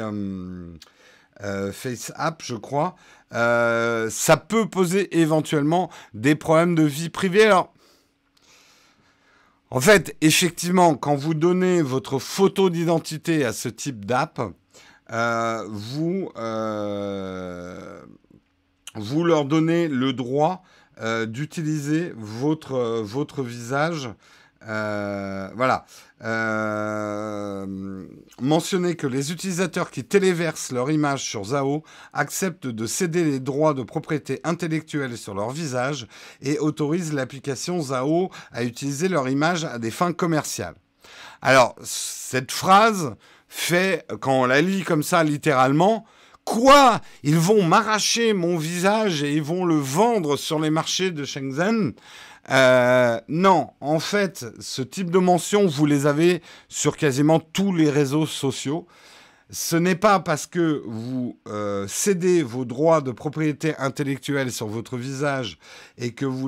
[1.72, 2.96] Face App, je crois,
[3.32, 7.46] ça peut poser éventuellement des problèmes de vie privée.
[7.46, 7.74] Alors,
[9.72, 14.50] en fait, effectivement, quand vous donnez votre photo d'identité à ce type d'app, euh,
[15.10, 18.02] vous, euh,
[18.96, 20.64] vous leur donnez le droit
[21.02, 24.10] euh, d'utiliser votre, votre visage
[24.68, 25.86] euh, voilà.
[26.22, 28.06] Euh,
[28.42, 33.74] mentionner que les utilisateurs qui téléversent leur image sur Zao acceptent de céder les droits
[33.74, 36.08] de propriété intellectuelle sur leur visage
[36.42, 40.76] et autorisent l'application Zao à utiliser leur image à des fins commerciales.
[41.42, 43.16] Alors, cette phrase
[43.50, 46.06] fait, quand on la lit comme ça littéralement,
[46.46, 47.02] quoi?
[47.24, 51.94] Ils vont m'arracher mon visage et ils vont le vendre sur les marchés de Shenzhen?
[52.52, 57.90] Euh, non, en fait, ce type de mention, vous les avez sur quasiment tous les
[57.90, 58.88] réseaux sociaux.
[59.52, 64.96] Ce n'est pas parce que vous euh, cédez vos droits de propriété intellectuelle sur votre
[64.96, 65.58] visage
[65.98, 66.48] et que vous,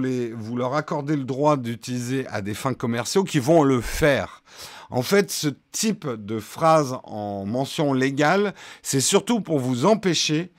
[0.55, 4.43] leur accordez le droit d'utiliser à des fins commerciaux qu'ils vont le faire.
[4.91, 10.51] En fait, ce type de phrase en mention légale, c'est surtout pour vous empêcher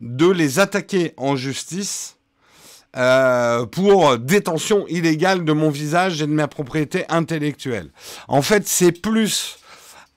[0.00, 2.16] de les attaquer en justice
[2.96, 7.90] euh, pour détention illégale de mon visage et de ma propriété intellectuelle.
[8.26, 9.59] En fait, c'est plus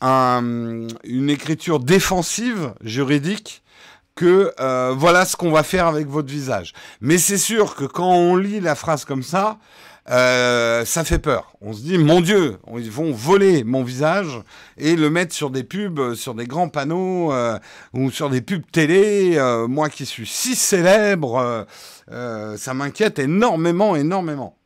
[0.03, 3.63] une écriture défensive juridique
[4.15, 6.73] que euh, voilà ce qu'on va faire avec votre visage.
[7.01, 9.57] Mais c'est sûr que quand on lit la phrase comme ça,
[10.09, 11.53] euh, ça fait peur.
[11.61, 14.41] On se dit, mon Dieu, ils vont voler mon visage
[14.77, 17.57] et le mettre sur des pubs, sur des grands panneaux euh,
[17.93, 19.37] ou sur des pubs télé.
[19.37, 21.65] Euh, moi qui suis si célèbre,
[22.09, 24.57] ça m'inquiète énormément, énormément.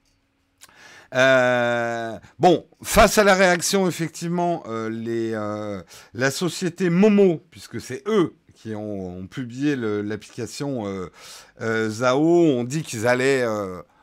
[1.11, 5.31] Bon, face à la réaction, effectivement, les,
[6.13, 10.85] la société Momo, puisque c'est eux qui ont, publié l'application
[11.61, 13.45] Zao, ont dit qu'ils allaient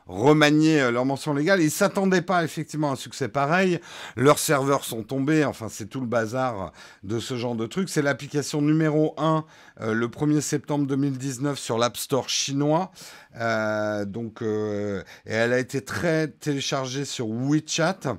[0.07, 1.61] remanier euh, leur mention légale.
[1.61, 3.79] Ils s'attendaient pas effectivement à un succès pareil.
[4.15, 5.45] Leurs serveurs sont tombés.
[5.45, 6.71] Enfin, c'est tout le bazar
[7.03, 7.89] de ce genre de truc.
[7.89, 9.45] C'est l'application numéro 1
[9.81, 12.91] euh, le 1er septembre 2019 sur l'App Store chinois.
[13.39, 18.17] Euh, donc, et elle a été très téléchargée sur WeChat.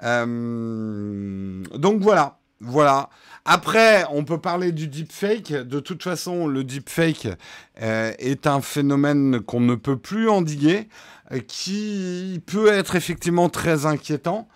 [0.00, 3.10] donc voilà, voilà.
[3.44, 5.52] Après, on peut parler du deepfake.
[5.52, 7.28] De toute façon, le deepfake
[7.76, 10.88] est un phénomène qu'on ne peut plus endiguer.
[11.32, 14.48] Euh, qui peut être effectivement très inquiétant.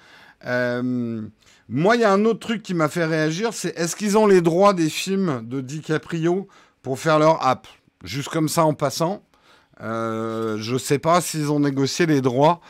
[0.44, 1.22] Euh,
[1.68, 4.26] moi, il y a un autre truc qui m'a fait réagir, c'est est-ce qu'ils ont
[4.26, 6.48] les droits des films de DiCaprio
[6.82, 7.66] pour faire leur app?
[8.04, 9.22] Juste comme ça en passant.
[9.80, 12.60] Euh, je ne sais pas s'ils ont négocié les droits.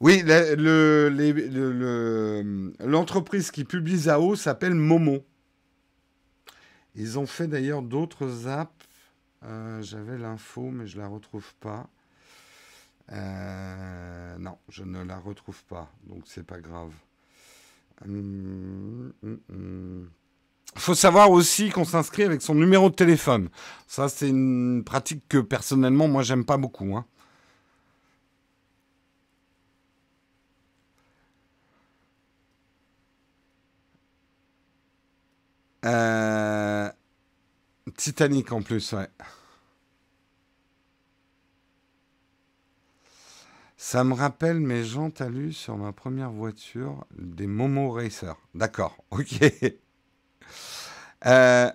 [0.00, 0.22] Oui,
[2.80, 5.24] l'entreprise qui publie Zao s'appelle Momo.
[6.94, 8.72] Ils ont fait d'ailleurs d'autres apps.
[9.44, 11.88] Euh, j'avais l'info, mais je la retrouve pas.
[13.10, 16.92] Euh, non, je ne la retrouve pas, donc c'est pas grave.
[18.04, 20.10] Il hum, hum, hum.
[20.76, 23.48] faut savoir aussi qu'on s'inscrit avec son numéro de téléphone.
[23.86, 26.96] Ça, c'est une pratique que personnellement, moi, j'aime pas beaucoup.
[26.96, 27.06] Hein.
[37.98, 39.08] Titanic en plus, ouais.
[43.76, 48.36] Ça me rappelle mes jantes alu sur ma première voiture, des Momo Racer.
[48.54, 49.40] D'accord, ok.
[51.26, 51.72] Euh,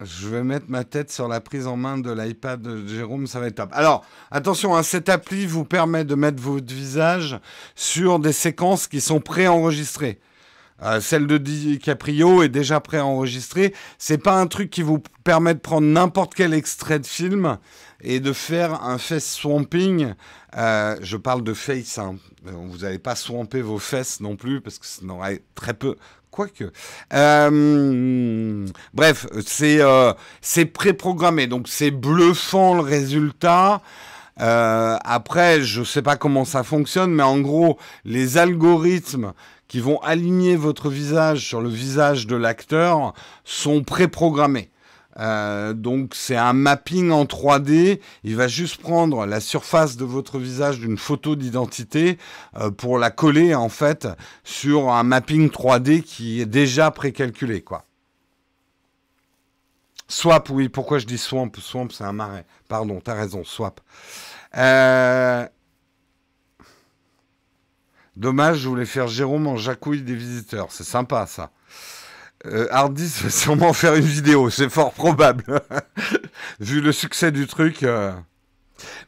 [0.00, 3.40] je vais mettre ma tête sur la prise en main de l'iPad de Jérôme, ça
[3.40, 3.70] va être top.
[3.72, 7.40] Alors, attention, hein, cette appli vous permet de mettre votre visage
[7.74, 10.20] sur des séquences qui sont préenregistrées.
[10.82, 13.72] Euh, celle de DiCaprio est déjà préenregistrée.
[13.98, 17.58] C'est pas un truc qui vous permet de prendre n'importe quel extrait de film
[18.02, 20.14] et de faire un face swamping.
[20.56, 21.98] Euh, je parle de face.
[21.98, 22.16] Hein.
[22.44, 25.96] Vous n'allez pas swamper vos fesses non plus parce que ça n'aurait très peu.
[26.30, 26.72] Quoique.
[27.12, 29.80] Euh, bref, c'est
[30.40, 31.46] c'est préprogrammé.
[31.46, 33.82] Donc c'est bluffant le résultat.
[34.38, 39.34] après, je ne sais pas comment ça fonctionne, mais en gros, les algorithmes
[39.72, 44.68] qui vont aligner votre visage sur le visage de l'acteur sont préprogrammés.
[45.18, 47.98] Euh, donc c'est un mapping en 3D.
[48.22, 52.18] Il va juste prendre la surface de votre visage d'une photo d'identité
[52.58, 54.06] euh, pour la coller en fait
[54.44, 57.86] sur un mapping 3D qui est déjà précalculé quoi.
[60.06, 60.68] Swap, oui.
[60.68, 61.50] Pourquoi je dis swamp?
[61.58, 62.44] Swamp, c'est un marais.
[62.68, 63.42] Pardon, t'as raison.
[63.42, 63.80] Swap.
[64.54, 65.46] Euh,
[68.16, 70.66] Dommage, je voulais faire Jérôme en jacouille des visiteurs.
[70.70, 71.50] C'est sympa, ça.
[72.46, 75.44] Euh, Hardis va sûrement faire une vidéo, c'est fort probable.
[76.60, 77.82] Vu le succès du truc.
[77.82, 78.12] Euh.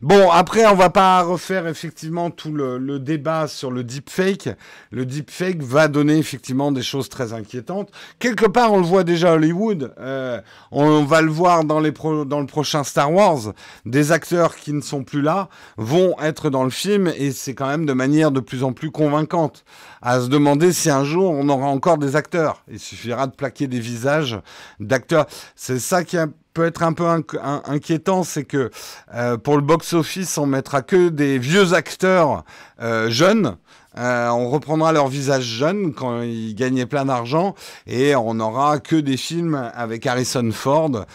[0.00, 4.50] Bon, après, on va pas refaire effectivement tout le, débat sur le deepfake.
[4.90, 7.90] Le deepfake va donner effectivement des choses très inquiétantes.
[8.18, 9.94] Quelque part, on le voit déjà à Hollywood.
[9.98, 13.52] Euh, on va le voir dans, les dans le prochain Star Wars.
[13.84, 17.66] Des acteurs qui ne sont plus là vont être dans le film et c'est quand
[17.66, 19.64] même de manière de plus en plus convaincante.
[20.02, 22.62] À se demander si un jour on aura encore des acteurs.
[22.68, 24.38] Il suffira de plaquer des visages
[24.80, 25.26] d'acteurs.
[25.56, 27.04] C'est ça qui a peut être un peu
[27.42, 28.70] inquiétant, c'est que
[29.12, 32.44] euh, pour le box-office, on mettra que des vieux acteurs
[32.80, 33.56] euh, jeunes.
[33.96, 37.54] Euh, on reprendra leur visage jeune quand ils gagnaient plein d'argent
[37.86, 41.06] et on n'aura que des films avec Harrison Ford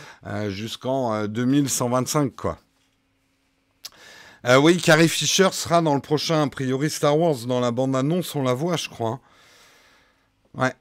[0.47, 2.57] jusqu'en 2125 quoi.
[4.61, 7.35] oui, Carrie Fisher sera dans le prochain, a priori Star Wars.
[7.47, 9.19] Dans la bande-annonce, on la voit, je crois.
[10.53, 10.73] Ouais.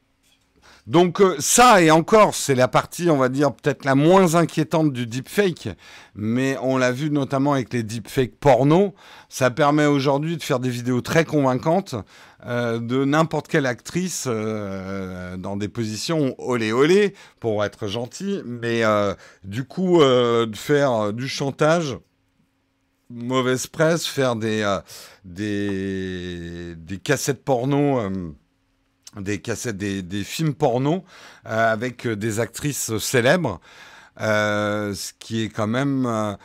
[0.89, 4.91] Donc euh, ça, et encore, c'est la partie, on va dire, peut-être la moins inquiétante
[4.91, 5.69] du deepfake,
[6.15, 8.95] mais on l'a vu notamment avec les deepfakes porno,
[9.29, 11.95] ça permet aujourd'hui de faire des vidéos très convaincantes
[12.47, 18.83] euh, de n'importe quelle actrice euh, dans des positions olé olé, pour être gentil, mais
[19.45, 21.99] du coup, de faire du chantage
[23.11, 24.79] mauvaise presse, faire des,
[25.25, 28.01] des, des, cassettes porno
[29.17, 31.05] des cassettes, des, films porno
[31.47, 33.61] euh, avec euh, des actrices célèbres,
[34.21, 36.37] euh, ce qui est quand même...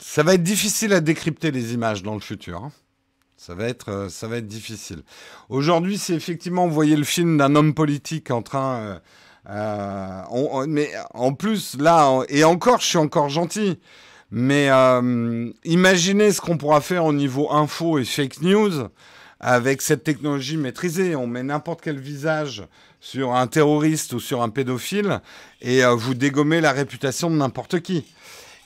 [0.00, 2.62] ça va être difficile à décrypter les images dans le futur.
[2.64, 2.72] Hein.
[3.36, 5.02] Ça va être, ça va être difficile.
[5.48, 9.00] Aujourd'hui, si effectivement vous voyez le film d'un homme politique en train,
[9.46, 13.78] mais en plus là, et encore, je suis encore gentil.
[14.30, 14.68] Mais
[15.64, 18.88] imaginez ce qu'on pourra faire au niveau info et fake news
[19.40, 21.14] avec cette technologie maîtrisée.
[21.16, 22.64] On met n'importe quel visage
[23.00, 25.20] sur un terroriste ou sur un pédophile
[25.60, 28.04] et euh, vous dégommez la réputation de n'importe qui.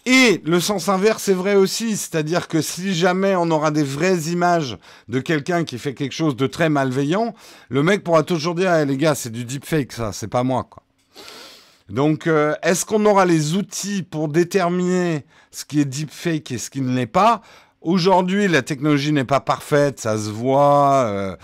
[0.04, 4.18] Et le sens inverse est vrai aussi, c'est-à-dire que si jamais on aura des vraies
[4.32, 4.76] images
[5.08, 7.34] de quelqu'un qui fait quelque chose de très malveillant,
[7.68, 10.68] le mec pourra toujours dire eh, les gars, c'est du deepfake ça, c'est pas moi.
[11.88, 16.70] Donc euh, est-ce qu'on aura les outils pour déterminer ce qui est deepfake et ce
[16.70, 17.40] qui ne l'est pas?
[17.82, 21.04] Aujourd'hui, la technologie n'est pas parfaite, ça se voit.
[21.06, 21.36] Euh,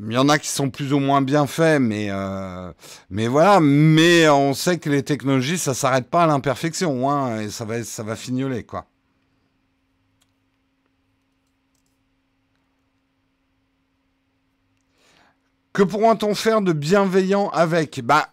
[0.00, 2.72] il y en a qui sont plus ou moins bien faits, mais, euh,
[3.10, 3.60] mais voilà.
[3.60, 7.82] Mais on sait que les technologies, ça s'arrête pas à l'imperfection, hein, et ça va,
[7.84, 8.86] ça va fignoler, quoi.
[15.72, 18.00] Que pourra-t-on faire de bienveillant avec?
[18.04, 18.28] Bah,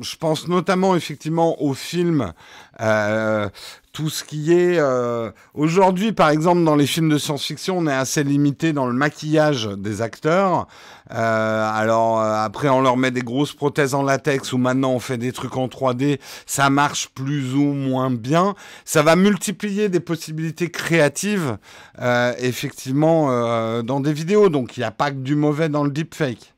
[0.00, 2.32] Je pense notamment effectivement au film,
[2.80, 3.48] euh,
[3.94, 4.76] tout ce qui est...
[4.78, 8.92] Euh, aujourd'hui, par exemple, dans les films de science-fiction, on est assez limité dans le
[8.92, 10.66] maquillage des acteurs.
[11.12, 15.16] Euh, alors après, on leur met des grosses prothèses en latex ou maintenant on fait
[15.16, 16.18] des trucs en 3D.
[16.44, 18.56] Ça marche plus ou moins bien.
[18.84, 21.56] Ça va multiplier des possibilités créatives,
[22.38, 24.48] effectivement, dans des vidéos.
[24.48, 26.53] Donc il n'y a pas que du mauvais dans le deepfake.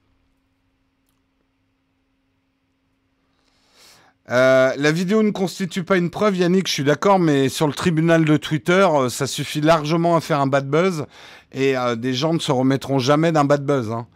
[4.31, 7.73] Euh, la vidéo ne constitue pas une preuve, Yannick, je suis d'accord, mais sur le
[7.73, 11.07] tribunal de Twitter, euh, ça suffit largement à faire un bad buzz
[11.53, 13.93] et euh, des gens ne se remettront jamais d'un bad buzz.
[13.93, 14.07] Hein.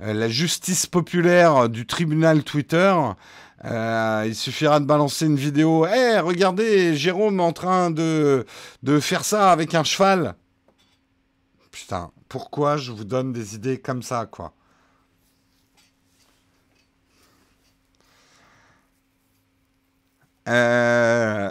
[0.00, 2.94] la justice populaire du tribunal Twitter,
[3.64, 5.86] il suffira de balancer une vidéo.
[5.86, 8.46] Hé, regardez, Jérôme en train de,
[8.82, 10.34] de faire ça avec un cheval.
[11.70, 14.54] Putain, pourquoi je vous donne des idées comme ça, quoi?
[20.50, 21.50] Euh,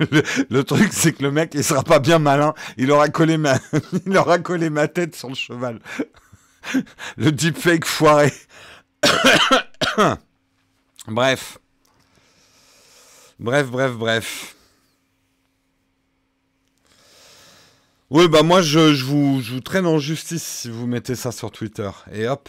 [0.50, 2.54] le, truc, c'est que le mec, il sera pas bien malin.
[2.76, 3.58] Il aura collé ma,
[4.06, 5.80] il aura collé ma tête sur le cheval.
[7.16, 8.32] le deepfake foiré.
[11.08, 11.58] bref.
[13.38, 14.56] Bref, bref, bref.
[18.10, 21.32] Oui, bah moi, je, je, vous, je vous traîne en justice si vous mettez ça
[21.32, 21.90] sur Twitter.
[22.12, 22.48] Et hop.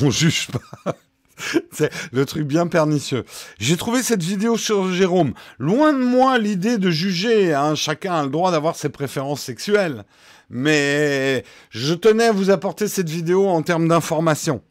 [0.00, 0.96] On juge pas.
[1.72, 3.24] C'est le truc bien pernicieux.
[3.58, 5.34] J'ai trouvé cette vidéo sur Jérôme.
[5.58, 7.54] Loin de moi l'idée de juger.
[7.54, 7.74] Hein.
[7.74, 10.04] Chacun a le droit d'avoir ses préférences sexuelles.
[10.50, 14.62] Mais je tenais à vous apporter cette vidéo en termes d'information.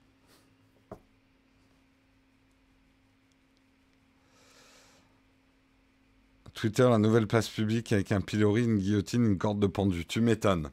[6.54, 10.06] Twitter, la nouvelle place publique avec un pilori, une guillotine, une corde de pendu.
[10.06, 10.70] Tu m'étonnes.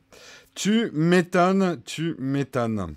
[0.55, 2.95] Tu m'étonnes, tu m'étonnes.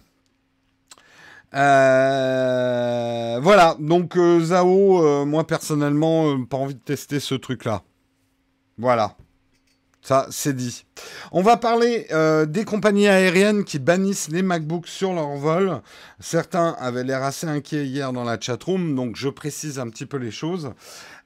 [1.53, 7.83] Euh, voilà, donc euh, Zao, euh, moi personnellement, pas envie de tester ce truc-là.
[8.77, 9.15] Voilà.
[10.01, 10.85] Ça, c'est dit.
[11.31, 12.07] On va parler
[12.47, 15.81] des compagnies aériennes qui bannissent les MacBooks sur leur vol.
[16.19, 20.17] Certains avaient l'air assez inquiets hier dans la chatroom, donc je précise un petit peu
[20.17, 20.73] les choses.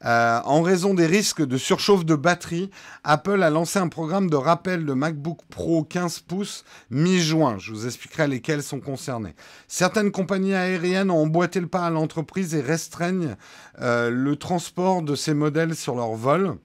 [0.03, 2.69] Euh, en raison des risques de surchauffe de batterie,
[3.03, 7.57] Apple a lancé un programme de rappel de MacBook Pro 15 pouces mi-juin.
[7.57, 9.35] Je vous expliquerai lesquels sont concernés.
[9.67, 13.35] Certaines compagnies aériennes ont emboîté le pas à l'entreprise et restreignent
[13.81, 16.57] euh, le transport de ces modèles sur leur vol.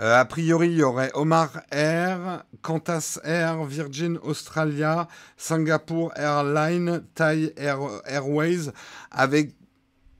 [0.00, 7.52] Euh, a priori, il y aurait Omar Air, Qantas Air, Virgin Australia, Singapore Airlines, Thai
[7.56, 8.72] Airways,
[9.10, 9.54] avec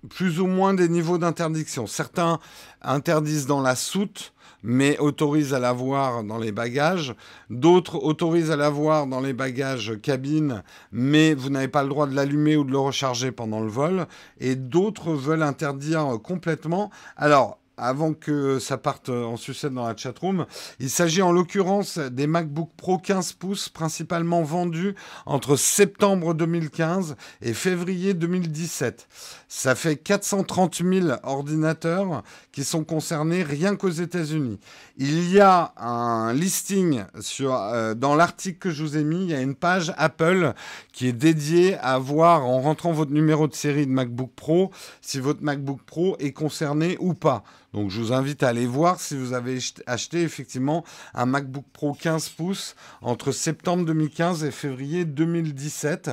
[0.08, 1.86] plus ou moins des niveaux d'interdiction.
[1.86, 2.38] Certains
[2.82, 4.32] interdisent dans la soute,
[4.62, 7.14] mais autorisent à l'avoir dans les bagages.
[7.50, 12.14] D'autres autorisent à l'avoir dans les bagages cabine, mais vous n'avez pas le droit de
[12.14, 14.06] l'allumer ou de le recharger pendant le vol.
[14.38, 16.90] Et d'autres veulent interdire complètement.
[17.16, 20.46] Alors, avant que ça parte en sucette dans la chatroom.
[20.80, 24.94] Il s'agit en l'occurrence des MacBook Pro 15 pouces principalement vendus
[25.26, 29.08] entre septembre 2015 et février 2017.
[29.48, 32.22] Ça fait 430 000 ordinateurs
[32.52, 34.58] qui sont concernés rien qu'aux États-Unis.
[34.96, 39.30] Il y a un listing sur, euh, dans l'article que je vous ai mis, il
[39.30, 40.54] y a une page Apple
[40.92, 44.70] qui est dédiée à voir en rentrant votre numéro de série de MacBook Pro
[45.00, 47.44] si votre MacBook Pro est concerné ou pas.
[47.74, 51.92] Donc je vous invite à aller voir si vous avez acheté effectivement un MacBook Pro
[51.92, 56.12] 15 pouces entre septembre 2015 et février 2017.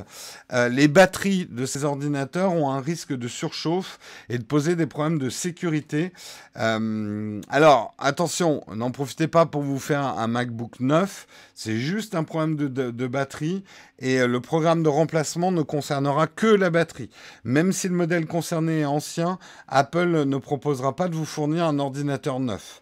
[0.53, 4.88] Euh, les batteries de ces ordinateurs ont un risque de surchauffe et de poser des
[4.88, 6.14] problèmes de sécurité.
[6.57, 11.28] Euh, alors attention, n'en profitez pas pour vous faire un, MacBook neuf.
[11.53, 13.64] C'est juste un problème de batterie
[14.02, 17.10] et euh, le programme de remplacement ne concernera que la batterie.
[17.43, 21.80] Même si le modèle concerné est ancien, Apple ne proposera pas de vous fournir un
[21.80, 22.82] ordinateur neuf.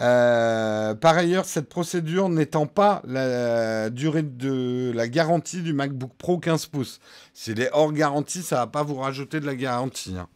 [0.00, 6.38] Euh, par ailleurs, cette procédure n'étend pas la durée de la garantie du MacBook Pro
[6.38, 7.00] 15 pouces.
[7.34, 10.14] S'il est hors garantie, ça ne va pas vous rajouter de la garantie.
[10.16, 10.28] Hein.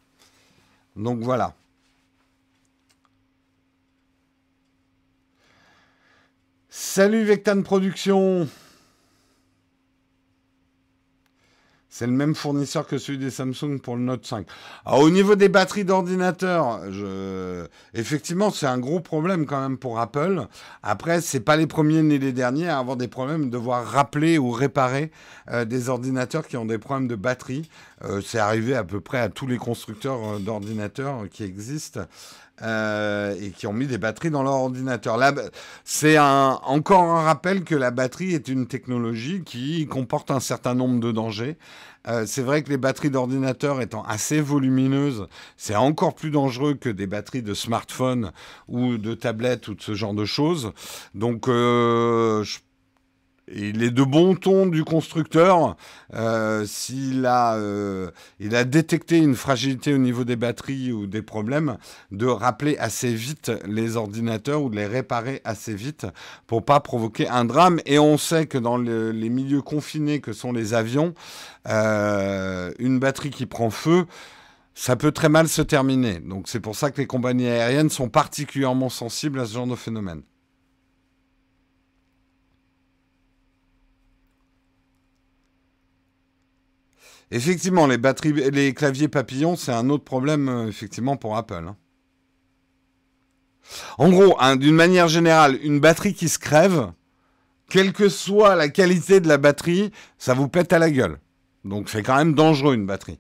[0.97, 1.55] Donc voilà.
[6.69, 8.49] Salut Vectan Productions
[11.97, 14.49] C'est le même fournisseur que celui des Samsung pour le Note 5.
[14.85, 16.81] Alors, au niveau des batteries d'ordinateur,
[17.95, 20.49] effectivement, c'est un gros problème quand même pour Apple.
[20.83, 24.39] Après, c'est pas les premiers ni les derniers à avoir des problèmes de devoir rappeler
[24.39, 25.13] ou réparer
[25.51, 27.71] euh, des ordinateurs qui ont des problèmes de batterie.
[28.05, 32.01] Euh, c'est arrivé à peu près à tous les constructeurs euh, d'ordinateurs qui existent.
[32.63, 35.17] Et qui ont mis des batteries dans leur ordinateur.
[35.17, 35.33] Là,
[35.85, 41.01] c'est encore un rappel que la batterie est une technologie qui comporte un certain nombre
[41.01, 41.57] de dangers.
[42.07, 45.27] Euh, c'est vrai que les batteries d'ordinateur étant assez volumineuses,
[45.57, 48.33] c'est encore plus dangereux que des batteries de smartphone
[48.69, 50.73] ou de tablette ou de ce genre de choses.
[51.15, 52.59] Donc, euh, je
[53.53, 55.77] il est de bon ton du constructeur,
[56.15, 61.23] euh, s'il a, euh, il a détecté une fragilité au niveau des batteries ou des
[61.23, 61.77] problèmes,
[62.11, 66.07] de rappeler assez vite les ordinateurs ou de les réparer assez vite
[66.47, 67.81] pour pas provoquer un drame.
[67.87, 71.15] Et on sait que dans les milieux confinés que sont les avions,
[71.69, 74.07] euh, une batterie qui prend feu,
[74.75, 76.19] ça peut très mal se terminer.
[76.21, 79.77] Donc c'est pour ça que les compagnies aériennes sont particulièrement sensibles à ce genre de
[79.77, 80.23] phénomène.
[87.35, 91.65] Effectivement, les claviers papillons, c'est un autre problème, euh, effectivement, pour Apple.
[91.67, 91.77] Hein.
[93.99, 96.93] En gros, hein, d'une manière générale, une batterie qui se crève,
[97.69, 101.19] quelle que soit la qualité de la batterie, ça vous pète à la gueule.
[101.65, 103.19] Donc c'est quand même dangereux une batterie.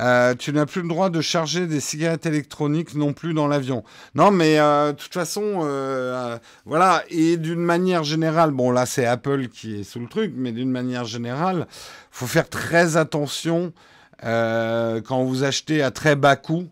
[0.00, 3.84] Euh, tu n'as plus le droit de charger des cigarettes électroniques non plus dans l'avion.
[4.14, 7.02] Non, mais euh, de toute façon, euh, voilà.
[7.10, 10.70] Et d'une manière générale, bon là c'est Apple qui est sous le truc, mais d'une
[10.70, 11.66] manière générale,
[12.10, 13.72] faut faire très attention
[14.22, 16.68] quand vous achetez à très bas coût.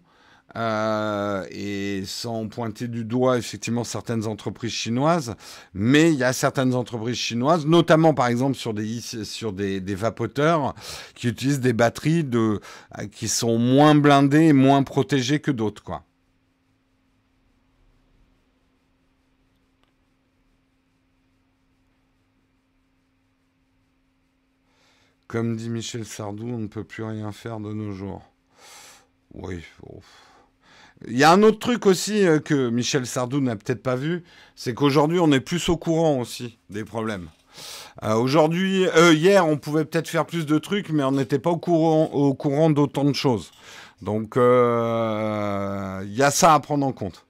[0.58, 5.36] Euh, et sans pointer du doigt effectivement certaines entreprises chinoises,
[5.72, 10.74] mais il y a certaines entreprises chinoises, notamment par exemple sur des, sur des, vapoteurs,
[11.14, 12.60] qui utilisent des batteries de,
[13.12, 15.84] qui sont moins blindées et moins protégées que d'autres.
[15.84, 16.02] quoi.
[25.28, 28.22] Comme dit Michel Sardou, on ne peut plus rien faire de nos jours.
[29.34, 29.62] Oui,
[31.06, 34.24] il y a un autre truc aussi euh, que Michel Sardou n'a peut-être pas vu,
[34.56, 37.28] c'est qu'aujourd'hui on est plus au courant aussi des problèmes.
[38.04, 41.50] Euh, aujourd'hui, euh, hier, on pouvait peut-être faire plus de trucs, mais on n'était pas
[41.50, 43.50] au courant, au courant d'autant de choses.
[44.02, 47.26] Donc, il y a ça à prendre en compte.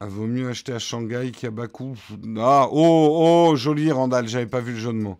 [0.00, 1.96] Ah, vaut mieux acheter à Shanghai qu'à Bakou.
[2.38, 5.18] Ah, oh, oh, joli Randall, j'avais pas vu le jeu de mots.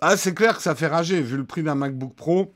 [0.00, 2.54] Ah, c'est clair que ça fait rager, vu le prix d'un MacBook Pro.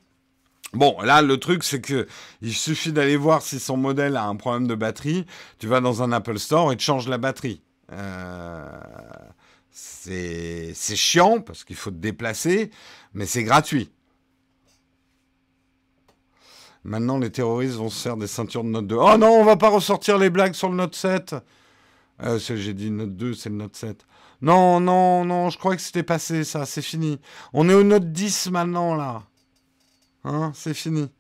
[0.72, 2.07] Bon, là, le truc, c'est que
[2.43, 5.26] il suffit d'aller voir si son modèle a un problème de batterie.
[5.59, 7.62] Tu vas dans un Apple Store et tu changes la batterie.
[7.93, 8.68] Euh,
[9.72, 12.70] c'est chiant parce qu'il faut te déplacer,
[13.14, 13.91] mais c'est gratuit.
[16.84, 18.97] Maintenant, les terroristes vont se faire des ceintures de Note 2.
[18.99, 21.34] Oh non, on va pas ressortir les blagues sur le Note 7.
[22.22, 24.07] Euh, J'ai dit Note 2, c'est le Note 7.
[24.43, 27.20] Non, non, non, je crois que c'était passé ça, c'est fini.
[27.53, 29.22] On est au Note 10 maintenant là.
[30.24, 31.11] Hein, c'est fini.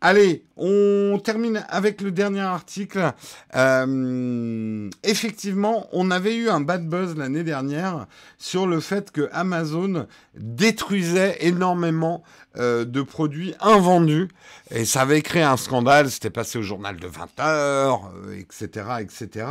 [0.00, 3.12] Allez, on termine avec le dernier article.
[3.54, 8.06] Euh, effectivement, on avait eu un bad buzz l'année dernière
[8.38, 12.22] sur le fait que Amazon détruisait énormément
[12.58, 14.28] euh, de produits invendus.
[14.70, 18.86] Et ça avait créé un scandale, c'était passé au journal de 20 heures, etc.
[19.00, 19.46] etc.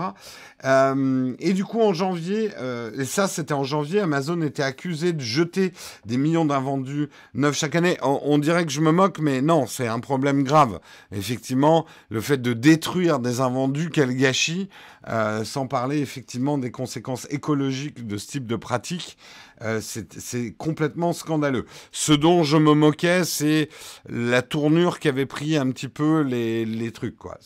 [0.66, 2.52] Euh, et du coup, en janvier,
[2.98, 5.74] et ça c'était en janvier, Amazon était accusé de jeter
[6.06, 7.98] des millions d'invendus neufs chaque année.
[8.02, 10.80] On, dirait que je me moque, mais non, c'est un problème grave.
[11.12, 14.70] Effectivement, le fait de détruire des invendus, quel gâchis,
[15.44, 19.18] sans parler effectivement des conséquences écologiques de ce type de pratique.
[19.64, 21.66] Euh, c'est complètement scandaleux.
[21.92, 23.70] Ce dont je me moquais, c'est
[24.08, 27.18] la tournure qu'avaient pris un petit peu les, trucs.
[27.18, 27.38] Quoi.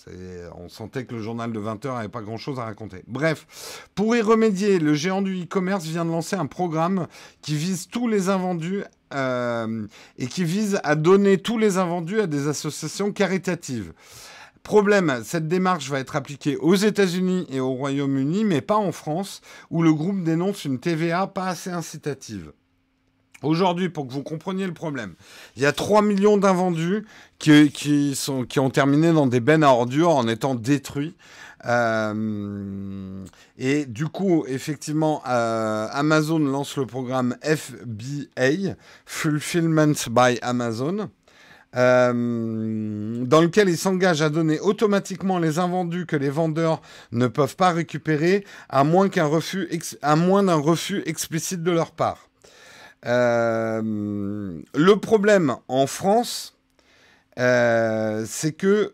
[0.55, 3.03] On sentait que le journal de 20h n'avait pas grand-chose à raconter.
[3.07, 7.07] Bref, pour y remédier, le géant du e-commerce vient de lancer un programme
[7.41, 8.83] qui vise tous les invendus
[9.13, 9.87] euh,
[10.17, 13.93] et qui vise à donner tous les invendus à des associations caritatives.
[14.63, 19.41] Problème, cette démarche va être appliquée aux États-Unis et au Royaume-Uni, mais pas en France,
[19.71, 22.51] où le groupe dénonce une TVA pas assez incitative.
[23.41, 25.15] Aujourd'hui, pour que vous compreniez le problème,
[25.55, 27.05] il y a 3 millions d'invendus
[27.39, 31.15] qui, sont, qui ont terminé dans des bennes à ordures en étant détruits.
[31.65, 33.25] Euh,
[33.57, 41.09] et du coup, effectivement, euh, Amazon lance le programme FBA, Fulfillment by Amazon.
[41.77, 46.81] Euh, dans lequel ils s'engagent à donner automatiquement les invendus que les vendeurs
[47.13, 49.69] ne peuvent pas récupérer, à moins refus,
[50.43, 52.27] d'un refus explicite de leur part.
[53.05, 53.81] Euh,
[54.75, 56.57] le problème en France,
[57.39, 58.93] euh, c'est que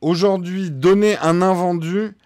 [0.00, 2.16] aujourd'hui, donner un invendu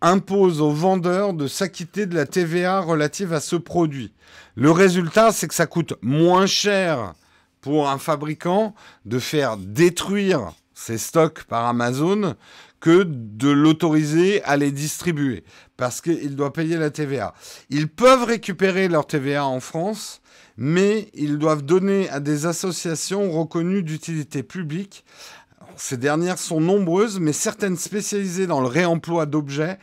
[0.00, 4.12] impose aux vendeurs de s'acquitter de la TVA relative à ce produit.
[4.56, 7.14] Le résultat, c'est que ça coûte moins cher
[7.62, 8.74] pour un fabricant
[9.06, 12.34] de faire détruire ses stocks par Amazon
[12.80, 15.44] que de l'autoriser à les distribuer,
[15.76, 17.32] parce qu'il doit payer la TVA.
[17.70, 20.20] Ils peuvent récupérer leur TVA en France,
[20.56, 25.04] mais ils doivent donner à des associations reconnues d'utilité publique.
[25.76, 29.78] ces dernières sont nombreuses, mais certaines spécialisées dans le réemploi d'objets.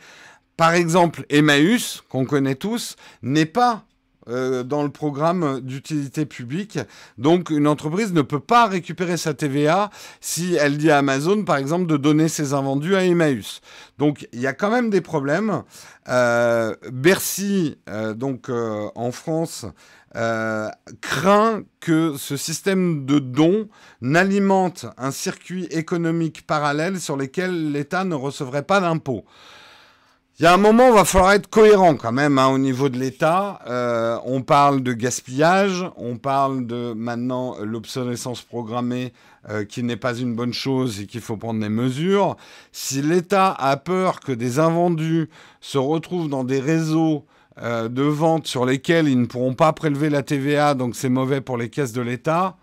[0.58, 3.86] Par exemple, Emmaüs, qu'on connaît tous, n'est pas
[4.28, 6.78] euh, dans le programme d'utilité publique.
[7.16, 9.90] Donc une entreprise ne peut pas récupérer sa TVA
[10.20, 13.62] si elle dit à Amazon, par exemple, de donner ses invendus à Emmaüs.
[13.98, 15.62] Donc il y a quand même des problèmes.
[16.08, 19.64] Euh, Bercy, euh, donc en France,
[20.12, 23.68] craint que ce système de dons
[24.02, 29.24] n'alimente un circuit économique parallèle sur lequel l'État ne recevrait pas d'impôts.
[30.40, 32.88] Il y a un moment, il va falloir être cohérent quand même hein, au niveau
[32.88, 33.58] de l'État.
[33.66, 39.12] Euh, on parle de gaspillage, on parle de maintenant l'obsolescence programmée
[39.50, 42.38] euh, qui n'est pas une bonne chose et qu'il faut prendre des mesures.
[42.72, 45.28] Si l'État a peur que des invendus
[45.60, 47.26] se retrouvent dans des réseaux
[47.60, 51.42] euh, de vente sur lesquels ils ne pourront pas prélever la TVA, donc c'est mauvais
[51.42, 52.56] pour les caisses de l'État,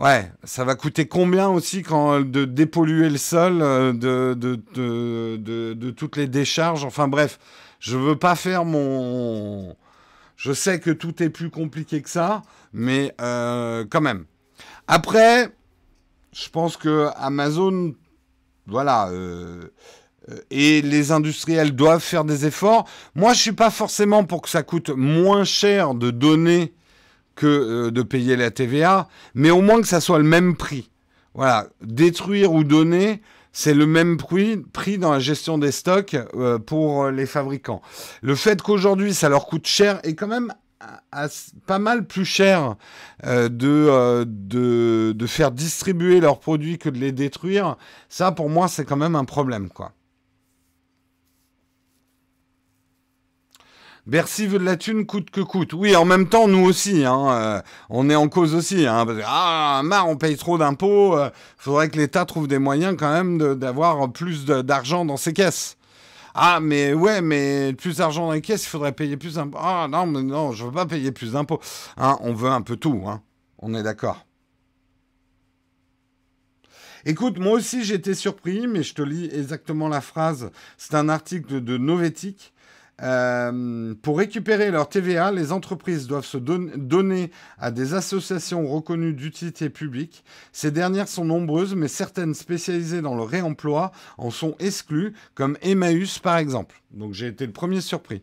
[0.00, 5.36] Ouais, ça va coûter combien aussi quand, de dépolluer le sol euh, de, de,
[5.74, 6.84] de, toutes les décharges?
[6.84, 7.38] Enfin bref,
[7.80, 9.76] je veux pas faire mon...
[10.36, 12.40] Je sais que tout est plus compliqué que ça,
[12.72, 14.24] mais euh, quand même.
[14.88, 15.50] Après,
[16.32, 17.94] je pense que Amazon,
[18.66, 19.64] voilà, euh,
[20.50, 22.88] et les industriels doivent faire des efforts.
[23.14, 26.72] Moi, je suis pas forcément pour que ça coûte moins cher de donner
[27.40, 30.90] que euh, de payer la TVA, mais au moins que ça soit le même prix.
[31.32, 33.22] Voilà, détruire ou donner,
[33.52, 37.80] c'est le même prix, prix dans la gestion des stocks euh, pour euh, les fabricants.
[38.20, 40.52] Le fait qu'aujourd'hui ça leur coûte cher est quand même
[41.66, 42.74] pas mal plus cher
[43.22, 47.76] de, de, de, faire distribuer leurs produits que de les détruire,
[48.08, 49.92] ça pour moi c'est quand même un problème quoi.
[54.10, 55.72] Bercy veut de la thune coûte que coûte.
[55.72, 58.84] Oui, en même temps, nous aussi, hein, euh, on est en cause aussi.
[58.84, 61.16] Hein, ah, marre, on paye trop d'impôts.
[61.16, 65.32] Il euh, faudrait que l'État trouve des moyens quand même d'avoir plus d'argent dans ses
[65.32, 65.76] caisses.
[66.34, 69.58] Ah, mais ouais, mais plus d'argent dans les caisses, il faudrait payer plus d'impôts.
[69.60, 71.60] Ah, non, mais non, je veux pas payer plus d'impôts.
[71.96, 73.22] Hein, on veut un peu tout, hein.
[73.58, 74.26] On est d'accord.
[77.04, 80.50] Écoute, moi aussi j'étais surpris, mais je te lis exactement la phrase.
[80.78, 82.52] C'est un article de Novetic.
[83.02, 89.70] Euh, pour récupérer leur TVA, les entreprises doivent se donner à des associations reconnues d'utilité
[89.70, 90.24] publique.
[90.52, 96.18] Ces dernières sont nombreuses, mais certaines spécialisées dans le réemploi en sont exclues, comme Emmaüs
[96.18, 96.82] par exemple.
[96.90, 98.22] Donc j'ai été le premier surpris.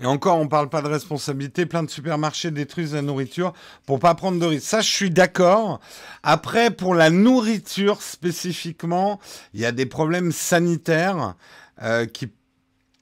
[0.00, 1.66] Et encore, on ne parle pas de responsabilité.
[1.66, 3.52] Plein de supermarchés détruisent la nourriture
[3.86, 4.66] pour pas prendre de risques.
[4.66, 5.80] Ça, je suis d'accord.
[6.22, 9.20] Après, pour la nourriture spécifiquement,
[9.52, 11.34] il y a des problèmes sanitaires
[11.82, 12.28] euh, qui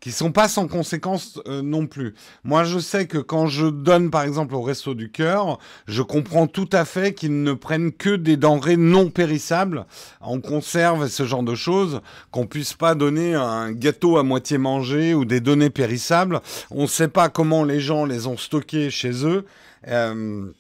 [0.02, 2.14] qui sont pas sans conséquences euh, non plus.
[2.42, 6.48] Moi, je sais que quand je donne, par exemple, au Resto du Cœur, je comprends
[6.48, 9.86] tout à fait qu'ils ne prennent que des denrées non périssables,
[10.20, 12.00] en conserve ce genre de choses,
[12.32, 16.40] qu'on puisse pas donner un gâteau à moitié mangé ou des données périssables.
[16.72, 19.46] On ne sait pas comment les gens les ont stockés chez eux.
[19.86, 20.50] Euh,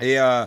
[0.00, 0.46] et euh,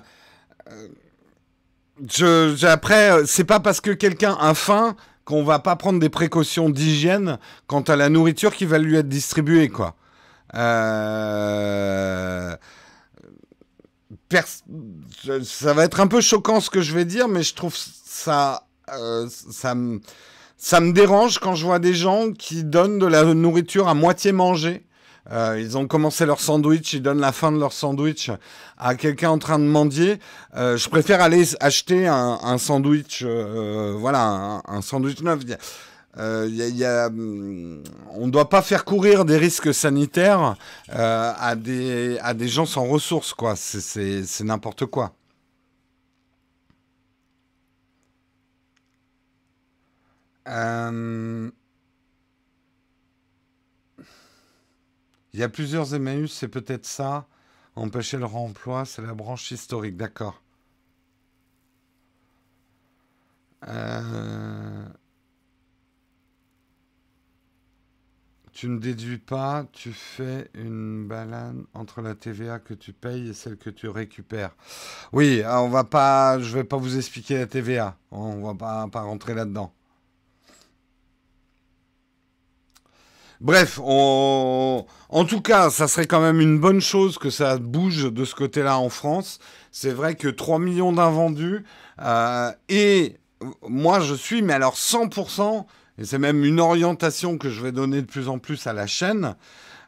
[2.10, 6.70] je, après, c'est pas parce que quelqu'un a faim qu'on va pas prendre des précautions
[6.70, 9.96] d'hygiène quant à la nourriture qui va lui être distribuée, quoi.
[10.56, 12.56] Euh,
[15.44, 18.68] ça va être un peu choquant ce que je vais dire, mais je trouve ça,
[18.94, 20.02] euh, ça me,
[20.58, 24.32] ça me dérange quand je vois des gens qui donnent de la nourriture à moitié
[24.32, 24.86] mangée
[25.30, 28.32] euh, ils ont commencé leur sandwich, ils donnent la fin de leur sandwich
[28.78, 30.20] à quelqu'un en train de mendier.
[30.56, 35.42] Euh, je préfère aller acheter un, sandwich, euh, voilà, un, sandwich neuf.
[36.18, 40.56] Hum, on ne doit pas faire courir des risques sanitaires
[40.90, 43.36] à, des, gens sans ressources.
[43.56, 45.14] C'est n'importe quoi.
[55.34, 57.28] Il y a plusieurs Emmaüs, c'est peut-être ça.
[57.76, 60.42] Empêcher le remploi, c'est la branche historique, d'accord.
[63.68, 64.86] Euh,
[68.52, 73.34] tu ne déduis pas, tu fais une balade entre la TVA que tu payes et
[73.34, 74.56] celle que tu récupères.
[75.14, 77.98] Oui, on va pas, je vais pas vous expliquer la TVA.
[78.12, 79.74] On va pas, pas rentrer là-dedans.
[83.42, 84.86] Bref, en
[85.28, 88.78] tout cas, ça serait quand même une bonne chose que ça bouge de ce côté-là
[88.78, 89.40] en France.
[89.72, 91.66] C'est vrai que 3 millions d'invendus.
[92.04, 93.18] Euh, et
[93.68, 95.66] moi, je suis, mais alors 100%,
[95.98, 98.86] et c'est même une orientation que je vais donner de plus en plus à la
[98.86, 99.36] chaîne.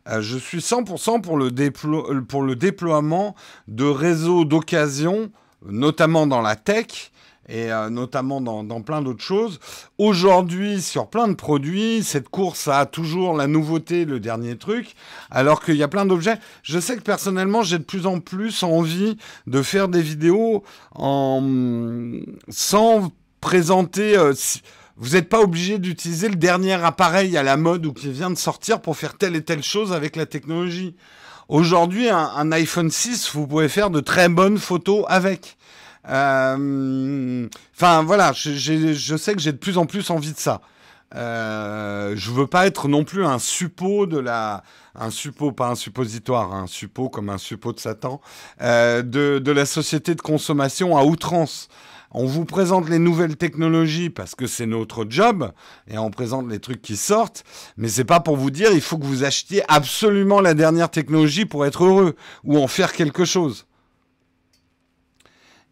[0.10, 3.36] Euh, je suis 100% pour le, pour le déploiement
[3.68, 5.32] de réseaux d'occasion,
[5.64, 7.12] notamment dans la tech,
[7.50, 9.60] et euh, notamment dans, plein d'autres choses.
[9.98, 14.96] Aujourd'hui, sur plein de produits, cette course a toujours la nouveauté, le dernier truc,
[15.30, 16.38] alors qu'il y a plein d'objets.
[16.64, 19.18] Je sais que personnellement, j'ai de plus en plus envie
[19.48, 20.64] de faire des vidéos
[20.96, 21.44] en...
[22.50, 24.18] sans présenter...
[24.18, 24.34] Euh,
[24.96, 28.38] vous n'êtes pas obligé d'utiliser le dernier appareil à la mode ou qui vient de
[28.38, 30.96] sortir pour faire telle et telle chose avec la technologie.
[31.50, 35.58] Aujourd'hui, un iPhone 6, vous pouvez faire de très bonnes photos avec.
[36.10, 40.62] Euh, enfin, voilà, je sais que j'ai de plus en plus envie de ça.
[41.16, 44.64] Euh, je veux pas être non plus un suppôt de la,
[44.96, 48.20] un suppôt, pas un suppositoire, un suppôt comme un suppôt de Satan,
[48.62, 51.68] euh, de, de, la société de consommation à outrance.
[52.16, 55.52] On vous présente les nouvelles technologies parce que c'est notre job
[55.88, 57.44] et on présente les trucs qui sortent,
[57.76, 61.46] mais c'est pas pour vous dire il faut que vous achetiez absolument la dernière technologie
[61.46, 63.66] pour être heureux ou en faire quelque chose.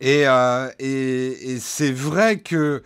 [0.03, 2.83] Euh, et, c'est vrai que,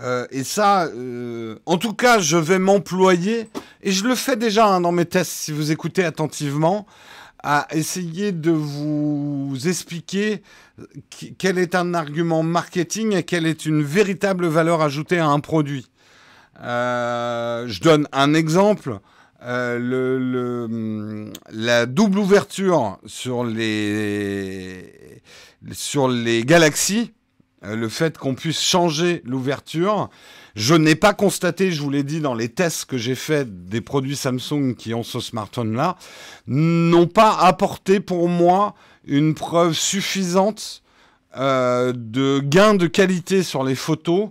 [0.00, 3.48] euh, et ça, euh, en tout cas, je vais m'employer,
[3.82, 6.86] et je le fais déjà hein, dans mes tests, si vous écoutez attentivement,
[7.42, 10.42] à essayer de vous expliquer
[11.36, 15.86] quel est un argument marketing et quelle est une véritable valeur ajoutée à un produit.
[16.58, 18.98] je donne un exemple.
[19.42, 25.20] le, le, la double ouverture sur les,
[25.72, 27.12] sur les galaxies,
[27.64, 30.10] euh, le fait qu'on puisse changer l'ouverture.
[30.54, 33.80] Je n'ai pas constaté, je vous l'ai dit dans les tests que j'ai faits des
[33.80, 35.96] produits Samsung qui ont ce smartphone-là,
[36.46, 38.74] n'ont pas apporté pour moi
[39.06, 40.82] une preuve suffisante
[41.36, 44.30] euh, de gain de qualité sur les photos.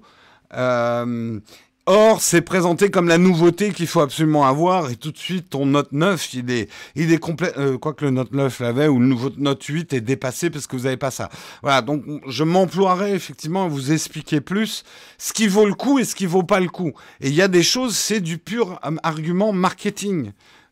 [0.54, 1.40] Euh,
[1.86, 5.66] Or, c'est présenté comme la nouveauté qu'il faut absolument avoir, et tout de suite, ton
[5.66, 9.06] Note 9, il est, il est complet, euh, quoique le Note 9 l'avait, ou le
[9.06, 11.30] nouveau Note 8 est dépassé parce que vous n'avez pas ça.
[11.62, 14.86] Voilà, donc je m'emploierai effectivement à vous expliquer plus
[15.18, 16.94] ce qui vaut le coup et ce qui vaut pas le coup.
[17.20, 20.32] Et il y a des choses, c'est du pur euh, argument marketing.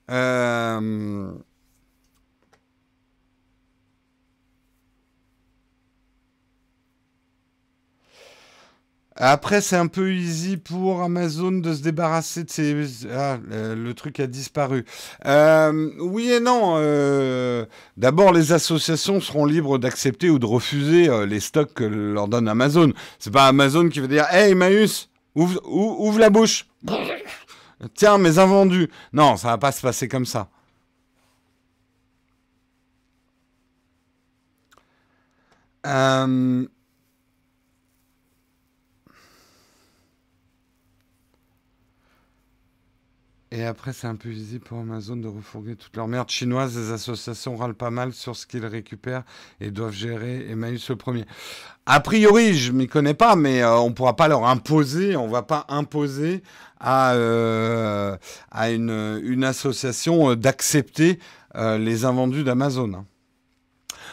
[0.09, 1.29] Euh...
[9.23, 13.05] Après, c'est un peu easy pour Amazon de se débarrasser de ces...
[13.13, 14.83] Ah, le, truc a disparu.
[15.27, 16.73] Euh, oui et non.
[16.77, 17.67] Euh,
[17.97, 22.47] d'abord, les associations seront libres d'accepter ou de refuser euh, les stocks que leur donne
[22.47, 22.93] Amazon.
[23.19, 26.65] C'est pas Amazon qui va dire Hey, Emmaüs, ouvre, la bouche.
[27.93, 28.89] Tiens, mes invendus.
[29.13, 30.49] Non, ça va pas se passer comme ça.
[43.53, 46.77] Et après, c'est un peu visible pour Amazon de refourguer toute leur merde chinoise.
[46.77, 49.23] Les associations râlent pas mal sur ce qu'ils récupèrent
[49.59, 51.25] et doivent gérer Emmaüs le premier.
[51.85, 55.27] A priori, je m'y connais pas, mais euh, on ne pourra pas leur imposer, on
[55.27, 56.43] va pas imposer
[56.79, 58.15] à, euh,
[58.51, 61.19] à une, une association euh, d'accepter
[61.53, 62.93] les invendus d'Amazon.
[62.93, 63.05] Hein.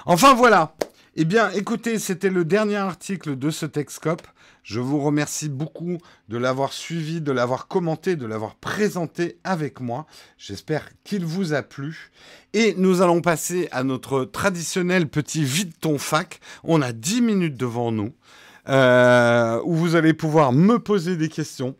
[0.06, 0.74] Enfin voilà.
[1.14, 4.26] Eh bien, écoutez, c'était le dernier article de ce Texcope.
[4.68, 5.96] Je vous remercie beaucoup
[6.28, 10.04] de l'avoir suivi, de l'avoir commenté, de l'avoir présenté avec moi.
[10.36, 12.10] J'espère qu'il vous a plu.
[12.52, 16.40] Et nous allons passer à notre traditionnel petit vide ton fac.
[16.64, 18.12] On a 10 minutes devant nous
[18.68, 21.74] euh, où vous allez pouvoir me poser des questions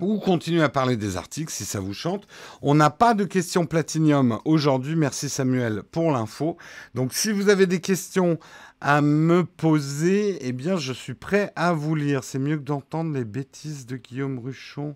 [0.00, 2.26] ou continuer à parler des articles si ça vous chante.
[2.62, 4.96] On n'a pas de questions platinium aujourd'hui.
[4.96, 6.56] Merci Samuel pour l'info.
[6.94, 8.38] Donc si vous avez des questions
[8.80, 12.24] à me poser, eh bien, je suis prêt à vous lire.
[12.24, 14.94] C'est mieux que d'entendre les bêtises de Guillaume Ruchon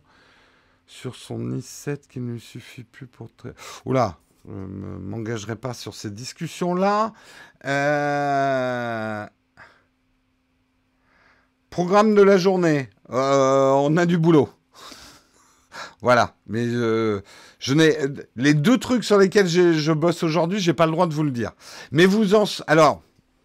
[0.86, 3.28] sur son i7 qui ne suffit plus pour...
[3.84, 7.12] Oula, je ne m'engagerai pas sur ces discussions-là.
[7.64, 9.26] Euh,
[11.70, 12.88] programme de la journée.
[13.10, 14.48] Euh, on a du boulot.
[16.02, 16.36] voilà.
[16.46, 17.96] Mais je n'ai
[18.36, 21.32] les deux trucs sur lesquels je bosse aujourd'hui, j'ai pas le droit de vous le
[21.32, 21.52] dire.
[21.90, 23.02] Mais vous en alors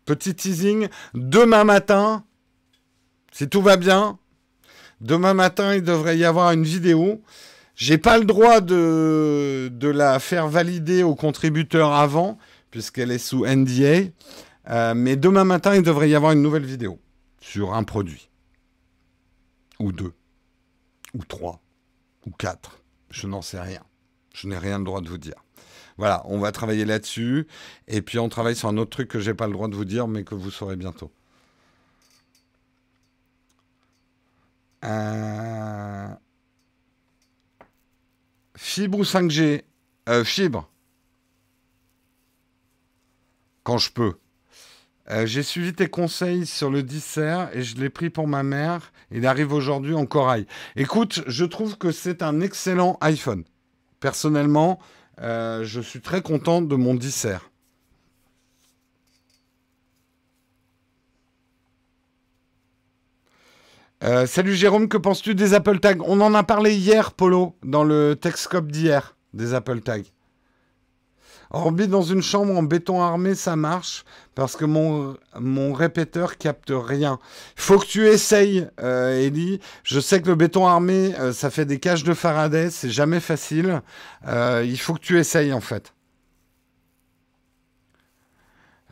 [0.07, 2.23] Petit teasing, demain matin,
[3.33, 4.17] si tout va bien,
[5.01, 7.21] demain matin, il devrait y avoir une vidéo.
[7.75, 12.37] J'ai pas le droit de, la faire valider aux contributeurs avant,
[12.71, 14.09] puisqu'elle est sous NDA.
[14.69, 16.99] Euh, mais demain matin, il devrait y avoir une nouvelle vidéo
[17.41, 18.29] sur un produit.
[19.79, 20.13] Ou deux.
[21.15, 21.61] Ou trois.
[22.25, 22.81] Ou quatre.
[23.09, 23.83] Je n'en sais rien.
[24.33, 25.43] Je n'ai rien le droit de vous dire.
[25.97, 27.47] Voilà, on va travailler là-dessus.
[27.87, 29.85] Et puis on travaille sur un autre truc que j'ai pas le droit de vous
[29.85, 31.11] dire, mais que vous saurez bientôt.
[34.83, 36.07] Euh,
[38.55, 39.63] fibre ou 5G
[40.09, 40.69] euh, Fibre.
[43.63, 44.13] Quand je peux.
[45.09, 48.91] Euh, j'ai suivi tes conseils sur le dissert et je l'ai pris pour ma mère.
[49.09, 50.45] Il arrive aujourd'hui en corail.
[50.75, 53.43] Écoute, je trouve que c'est un excellent iPhone.
[53.99, 54.79] Personnellement,
[55.21, 57.49] euh, je suis très content de mon dissert.
[64.03, 66.03] Euh, salut Jérôme, que penses-tu des Apple Tags?
[66.05, 70.03] On en a parlé hier, Polo, dans le Texcope d'hier, des Apple Tags.
[71.51, 74.03] Orbite dans une chambre en béton armé, ça marche
[74.35, 77.19] parce que mon, mon répéteur capte rien.
[77.55, 79.59] Faut que tu essayes, euh, Ellie.
[79.83, 83.19] Je sais que le béton armé, euh, ça fait des cages de Faraday, c'est jamais
[83.19, 83.81] facile.
[84.27, 85.93] Euh, il faut que tu essayes en fait.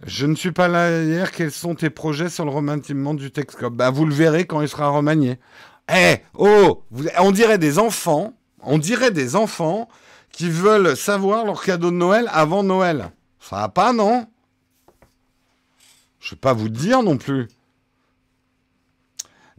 [0.05, 1.31] Je ne suis pas là hier.
[1.31, 3.73] Quels sont tes projets sur le remaniement du Texcope?
[3.73, 5.39] Bah, Vous le verrez quand il sera remanié.
[5.93, 6.83] Eh, oh,
[7.19, 8.33] on dirait des enfants.
[8.61, 9.87] On dirait des enfants
[10.35, 13.09] qui veulent savoir leur cadeau de Noël avant Noël.
[13.39, 14.27] Ça va pas, non?
[16.19, 17.47] Je vais pas vous dire non plus.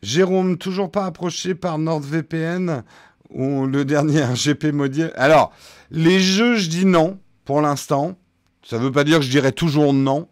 [0.03, 2.83] Jérôme, toujours pas approché par NordVPN
[3.31, 5.15] ou le dernier GP modier.
[5.15, 5.51] Alors,
[5.91, 8.19] les jeux, je dis non pour l'instant.
[8.63, 10.29] Ça ne veut pas dire que je dirais toujours non,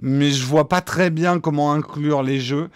[0.00, 2.68] mais je vois pas très bien comment inclure les jeux.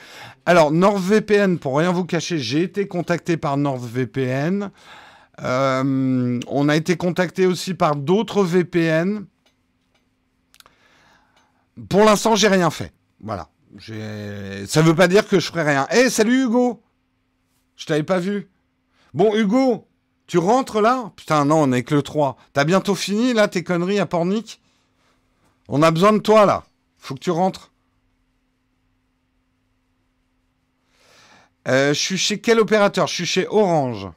[0.46, 4.70] Alors, NordVPN, pour rien vous cacher, j'ai été contacté par NordVPN.
[5.42, 9.26] Euh, on a été contacté aussi par d'autres VPN.
[11.88, 12.92] Pour l'instant, j'ai rien fait.
[13.20, 13.48] Voilà.
[13.78, 15.86] Ça ne veut pas dire que je ferai rien.
[15.92, 16.82] Eh, salut Hugo
[17.76, 18.50] Je t'avais pas vu.
[19.14, 19.88] Bon, Hugo,
[20.26, 21.12] tu rentres là?
[21.16, 22.36] Putain, non, on n'est que le 3.
[22.52, 24.60] T'as bientôt fini là tes conneries à Pornic?
[25.68, 26.64] On a besoin de toi là.
[26.98, 27.72] Faut que tu rentres.
[31.68, 33.06] Euh, je suis chez quel opérateur?
[33.06, 34.08] Je suis chez Orange.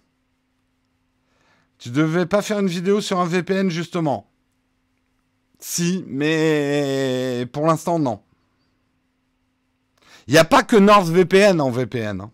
[1.84, 4.32] Tu devais pas faire une vidéo sur un VPN justement
[5.60, 8.22] Si, mais pour l'instant non.
[10.28, 12.22] Il n'y a pas que NordVPN en VPN.
[12.22, 12.32] Hein.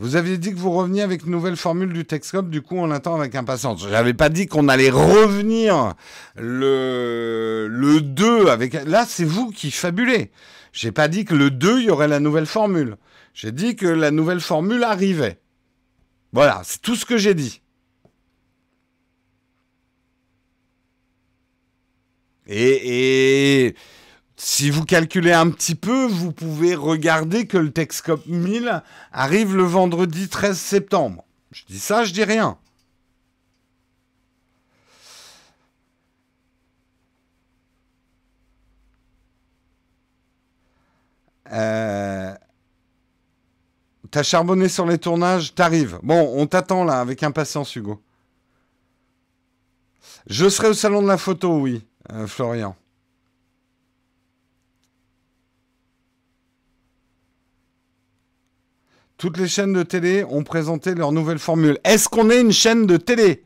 [0.00, 2.88] Vous aviez dit que vous reveniez avec une nouvelle formule du Texcop, du coup on
[2.88, 3.84] l'attend avec impatience.
[3.84, 5.94] Je n'avais pas dit qu'on allait revenir
[6.34, 8.72] le, le 2 avec...
[8.86, 10.32] Là, c'est vous qui fabulez.
[10.72, 12.96] J'ai pas dit que le 2, il y aurait la nouvelle formule.
[13.34, 15.40] J'ai dit que la nouvelle formule arrivait.
[16.32, 17.60] Voilà, c'est tout ce que j'ai dit.
[22.46, 23.76] Et,
[24.36, 29.62] si vous calculez un petit peu, vous pouvez regarder que le Texcop 1000 arrive le
[29.62, 31.24] vendredi 13 septembre.
[31.52, 32.58] Je dis ça, je dis rien.
[41.52, 42.34] Euh...
[44.10, 46.00] T'as charbonné sur les tournages, t'arrives.
[46.02, 48.02] Bon, on t'attend là avec impatience, Hugo.
[50.26, 52.74] Je serai au salon de la photo, oui, euh, Florian.
[59.16, 61.78] Toutes les chaînes de télé ont présenté leur nouvelle formule.
[61.84, 63.44] Est-ce qu'on est une chaîne de télé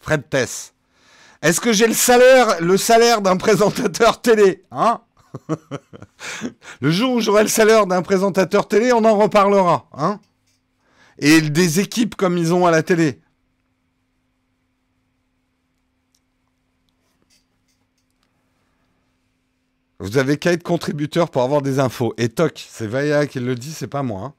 [0.00, 0.72] Fred Tess?
[1.42, 5.00] Est-ce que j'ai le salaire, le salaire d'un présentateur télé Hein?
[6.80, 9.88] Le jour où j'aurai le salaire d'un présentateur télé, on en reparlera.
[9.92, 10.20] Hein
[11.18, 13.20] Et des équipes comme ils ont à la télé.
[20.00, 22.14] Vous avez qu'à être contributeur pour avoir des infos.
[22.16, 24.24] Et toc, c'est Vaya qui le dit, c'est pas moi.
[24.24, 24.34] Hein.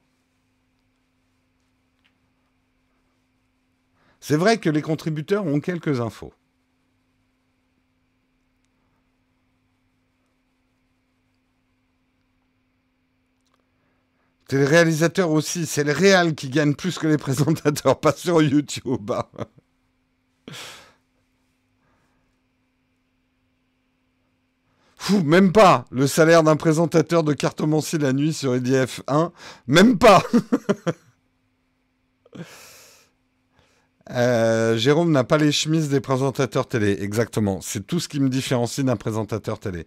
[4.18, 6.32] C'est vrai que les contributeurs ont quelques infos.
[14.52, 18.42] C'est les réalisateurs aussi, c'est les réals qui gagnent plus que les présentateurs, pas sur
[18.42, 19.10] YouTube.
[19.10, 19.24] Hein.
[25.24, 29.32] Même pas le salaire d'un présentateur de cartomancie la nuit sur EDF 1,
[29.68, 30.22] même pas.
[34.10, 37.60] Euh, Jérôme n'a pas les chemises des présentateurs télé, exactement.
[37.62, 39.86] C'est tout ce qui me différencie d'un présentateur télé.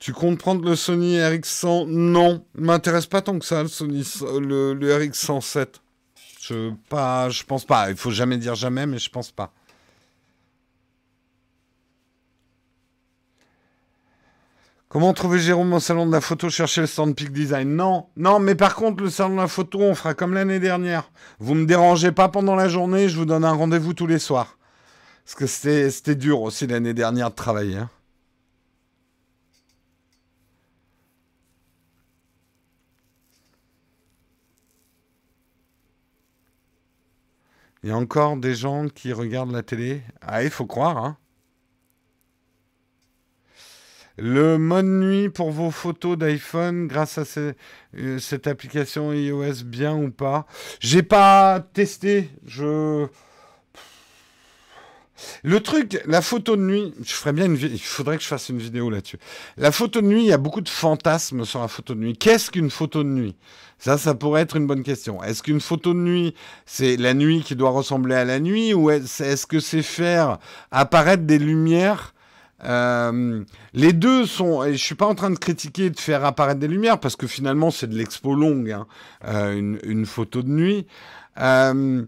[0.00, 4.74] Tu comptes prendre le Sony RX100 Non, m'intéresse pas tant que ça, le Sony, le,
[4.74, 5.66] RX107.
[6.40, 7.90] Je pas, je pense pas.
[7.90, 9.52] Il faut jamais dire jamais, mais je pense pas.
[14.88, 17.76] Comment trouver Jérôme au salon de la photo Chercher le stand Peak Design?
[17.76, 21.10] Non, non, mais par contre, le salon de la photo, on fera comme l'année dernière.
[21.40, 24.56] Vous me dérangez pas pendant la journée, je vous donne un rendez-vous tous les soirs.
[25.26, 27.76] Parce que c'était dur aussi l'année dernière de travailler.
[27.76, 27.90] Hein.
[37.82, 40.02] Il y a encore des gens qui regardent la télé.
[40.20, 41.16] Ah, il faut croire, hein.
[44.18, 47.24] Le mode nuit pour vos photos d'iPhone grâce à
[47.96, 50.46] euh, cette application iOS bien ou pas?
[50.80, 52.28] J'ai pas testé.
[52.44, 53.06] Je
[55.42, 58.48] le truc, la photo de nuit, je ferais bien une il faudrait que je fasse
[58.48, 59.18] une vidéo là-dessus.
[59.56, 62.16] La photo de nuit, il y a beaucoup de fantasmes sur la photo de nuit.
[62.16, 63.36] Qu'est-ce qu'une photo de nuit?
[63.80, 65.22] Ça, ça pourrait être une bonne question.
[65.22, 66.34] Est-ce qu'une photo de nuit,
[66.66, 70.38] c'est la nuit qui doit ressembler à la nuit ou est-ce que c'est faire
[70.70, 72.14] apparaître des lumières
[72.62, 74.70] euh, les deux sont.
[74.70, 77.70] Je suis pas en train de critiquer de faire apparaître des lumières parce que finalement
[77.70, 78.86] c'est de l'expo longue, hein,
[79.26, 80.86] euh, une, une, photo de nuit.
[81.40, 82.04] Euh,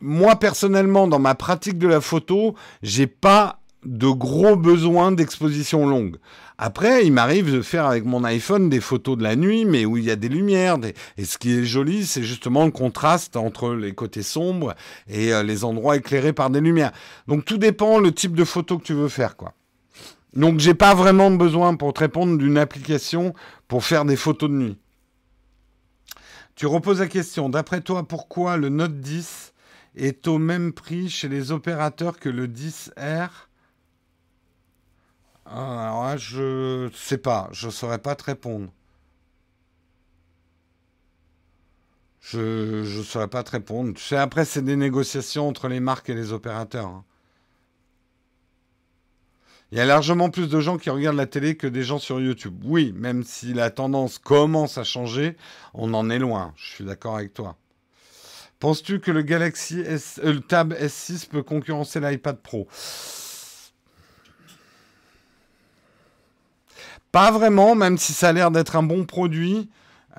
[0.00, 6.16] moi, personnellement, dans ma pratique de la photo, j'ai pas de gros besoins d'exposition longue.
[6.58, 9.96] Après, il m'arrive de faire avec mon iPhone des photos de la nuit, mais où
[9.96, 10.78] il y a des lumières.
[11.16, 14.74] Et ce qui est joli, c'est justement le contraste entre les côtés sombres
[15.08, 16.92] et euh, les endroits éclairés par des lumières.
[17.26, 19.54] Donc tout dépend le type de photo que tu veux faire, quoi.
[20.34, 23.34] Donc j'ai pas vraiment besoin pour te répondre d'une application
[23.68, 24.78] pour faire des photos de nuit.
[26.54, 27.48] Tu reposes la question.
[27.48, 29.52] D'après toi, pourquoi le Note 10
[29.96, 33.30] est au même prix chez les opérateurs que le 10R ah,
[35.46, 38.70] Alors là, je sais pas, je saurais pas te répondre.
[42.20, 42.38] Je
[42.98, 43.94] ne saurais pas te répondre.
[43.94, 46.86] Tu sais, après, c'est des négociations entre les marques et les opérateurs.
[46.86, 47.04] Hein.
[49.72, 52.20] Il y a largement plus de gens qui regardent la télé que des gens sur
[52.20, 52.54] YouTube.
[52.64, 55.36] Oui, même si la tendance commence à changer,
[55.72, 56.52] on en est loin.
[56.56, 57.56] Je suis d'accord avec toi.
[58.60, 62.68] Penses-tu que le Galaxy S, euh, le Tab S6 peut concurrencer l'iPad Pro?
[67.12, 69.68] Pas vraiment, même si ça a l'air d'être un bon produit.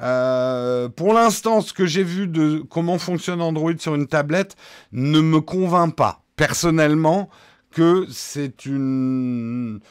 [0.01, 4.55] Euh, pour l'instant, ce que j'ai vu de comment fonctionne Android sur une tablette
[4.91, 6.23] ne me convainc pas.
[6.35, 7.29] Personnellement,
[7.73, 9.81] que c'est une,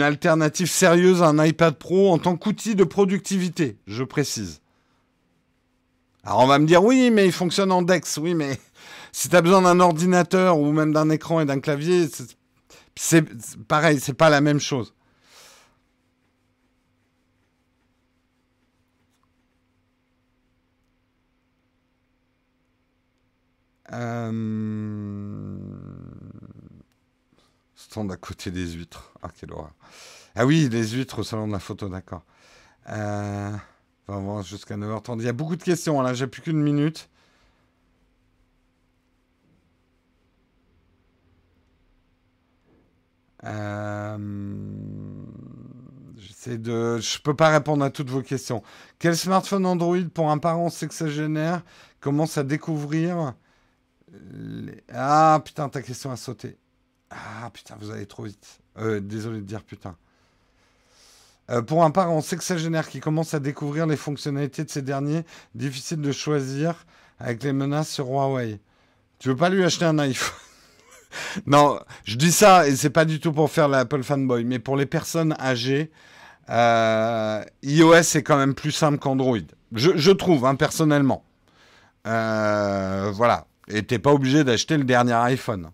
[0.00, 4.60] alternative sérieuse à un iPad Pro en tant qu'outil de productivité, je précise.
[6.24, 8.18] Alors on va me dire oui, mais il fonctionne en DeX.
[8.18, 8.58] Oui, mais
[9.12, 12.08] si tu as besoin d'un ordinateur ou même d'un écran et d'un clavier,
[12.94, 13.24] c'est
[13.66, 14.94] pareil, c'est pas la même chose.
[27.74, 29.12] Stand à côté des huîtres.
[29.22, 29.72] Ah, quelle horreur.
[30.34, 32.24] Ah oui, les huîtres au salon de la photo, d'accord.
[32.88, 33.52] Euh...
[34.08, 35.20] On va voir jusqu'à 9h30.
[35.20, 37.08] Il y a beaucoup de questions, hein, là, j'ai plus qu'une minute.
[43.44, 44.18] Euh...
[46.46, 48.62] de, je peux pas répondre à toutes vos questions.
[48.98, 51.62] Quel smartphone Android pour un parent sexagénaire
[52.00, 53.34] commence à découvrir
[54.92, 56.56] Ah putain, ta question a sauté.
[57.10, 58.60] Ah putain, vous allez trop vite.
[58.78, 59.96] Euh, désolé de dire putain.
[61.50, 66.00] Euh, pour un parent sexagénaire qui commence à découvrir les fonctionnalités de ces derniers, difficile
[66.00, 66.86] de choisir
[67.18, 68.60] avec les menaces sur Huawei.
[69.18, 70.38] Tu veux pas lui acheter un iPhone?
[71.46, 74.78] Non, je dis ça et c'est pas du tout pour faire l'Apple fanboy, mais pour
[74.78, 75.90] les personnes âgées,
[76.48, 79.36] euh, iOS est quand même plus simple qu'Android.
[79.72, 81.22] Je, trouve, hein, personnellement.
[82.04, 83.46] Voilà.
[83.68, 85.70] Et t'es pas obligé d'acheter le dernier iPhone.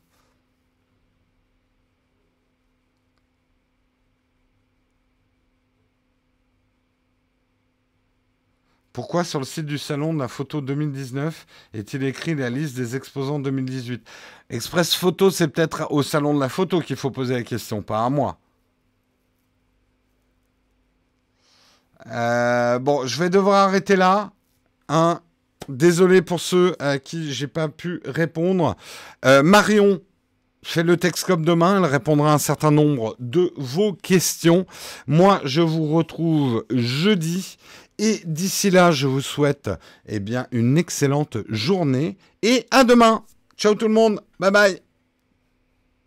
[8.99, 12.97] Pourquoi sur le site du salon de la photo 2019 est-il écrit la liste des
[12.97, 14.05] exposants 2018
[14.51, 18.05] Express Photo, c'est peut-être au salon de la photo qu'il faut poser la question, pas
[18.05, 18.39] à moi.
[22.09, 24.33] Euh, bon, je vais devoir arrêter là.
[25.69, 28.77] Désolé pour ceux à qui j'ai pas pu répondre.
[29.25, 30.01] Euh, Marion
[30.63, 31.79] fait le texte demain.
[31.79, 34.67] Elle répondra à un certain nombre de vos questions.
[35.07, 37.59] Moi, je vous retrouve jeudi.
[37.99, 39.71] Et d'ici là, je vous souhaite
[40.07, 43.25] eh bien, une excellente journée et à demain.
[43.57, 44.21] Ciao tout le monde.
[44.39, 44.88] Bye bye.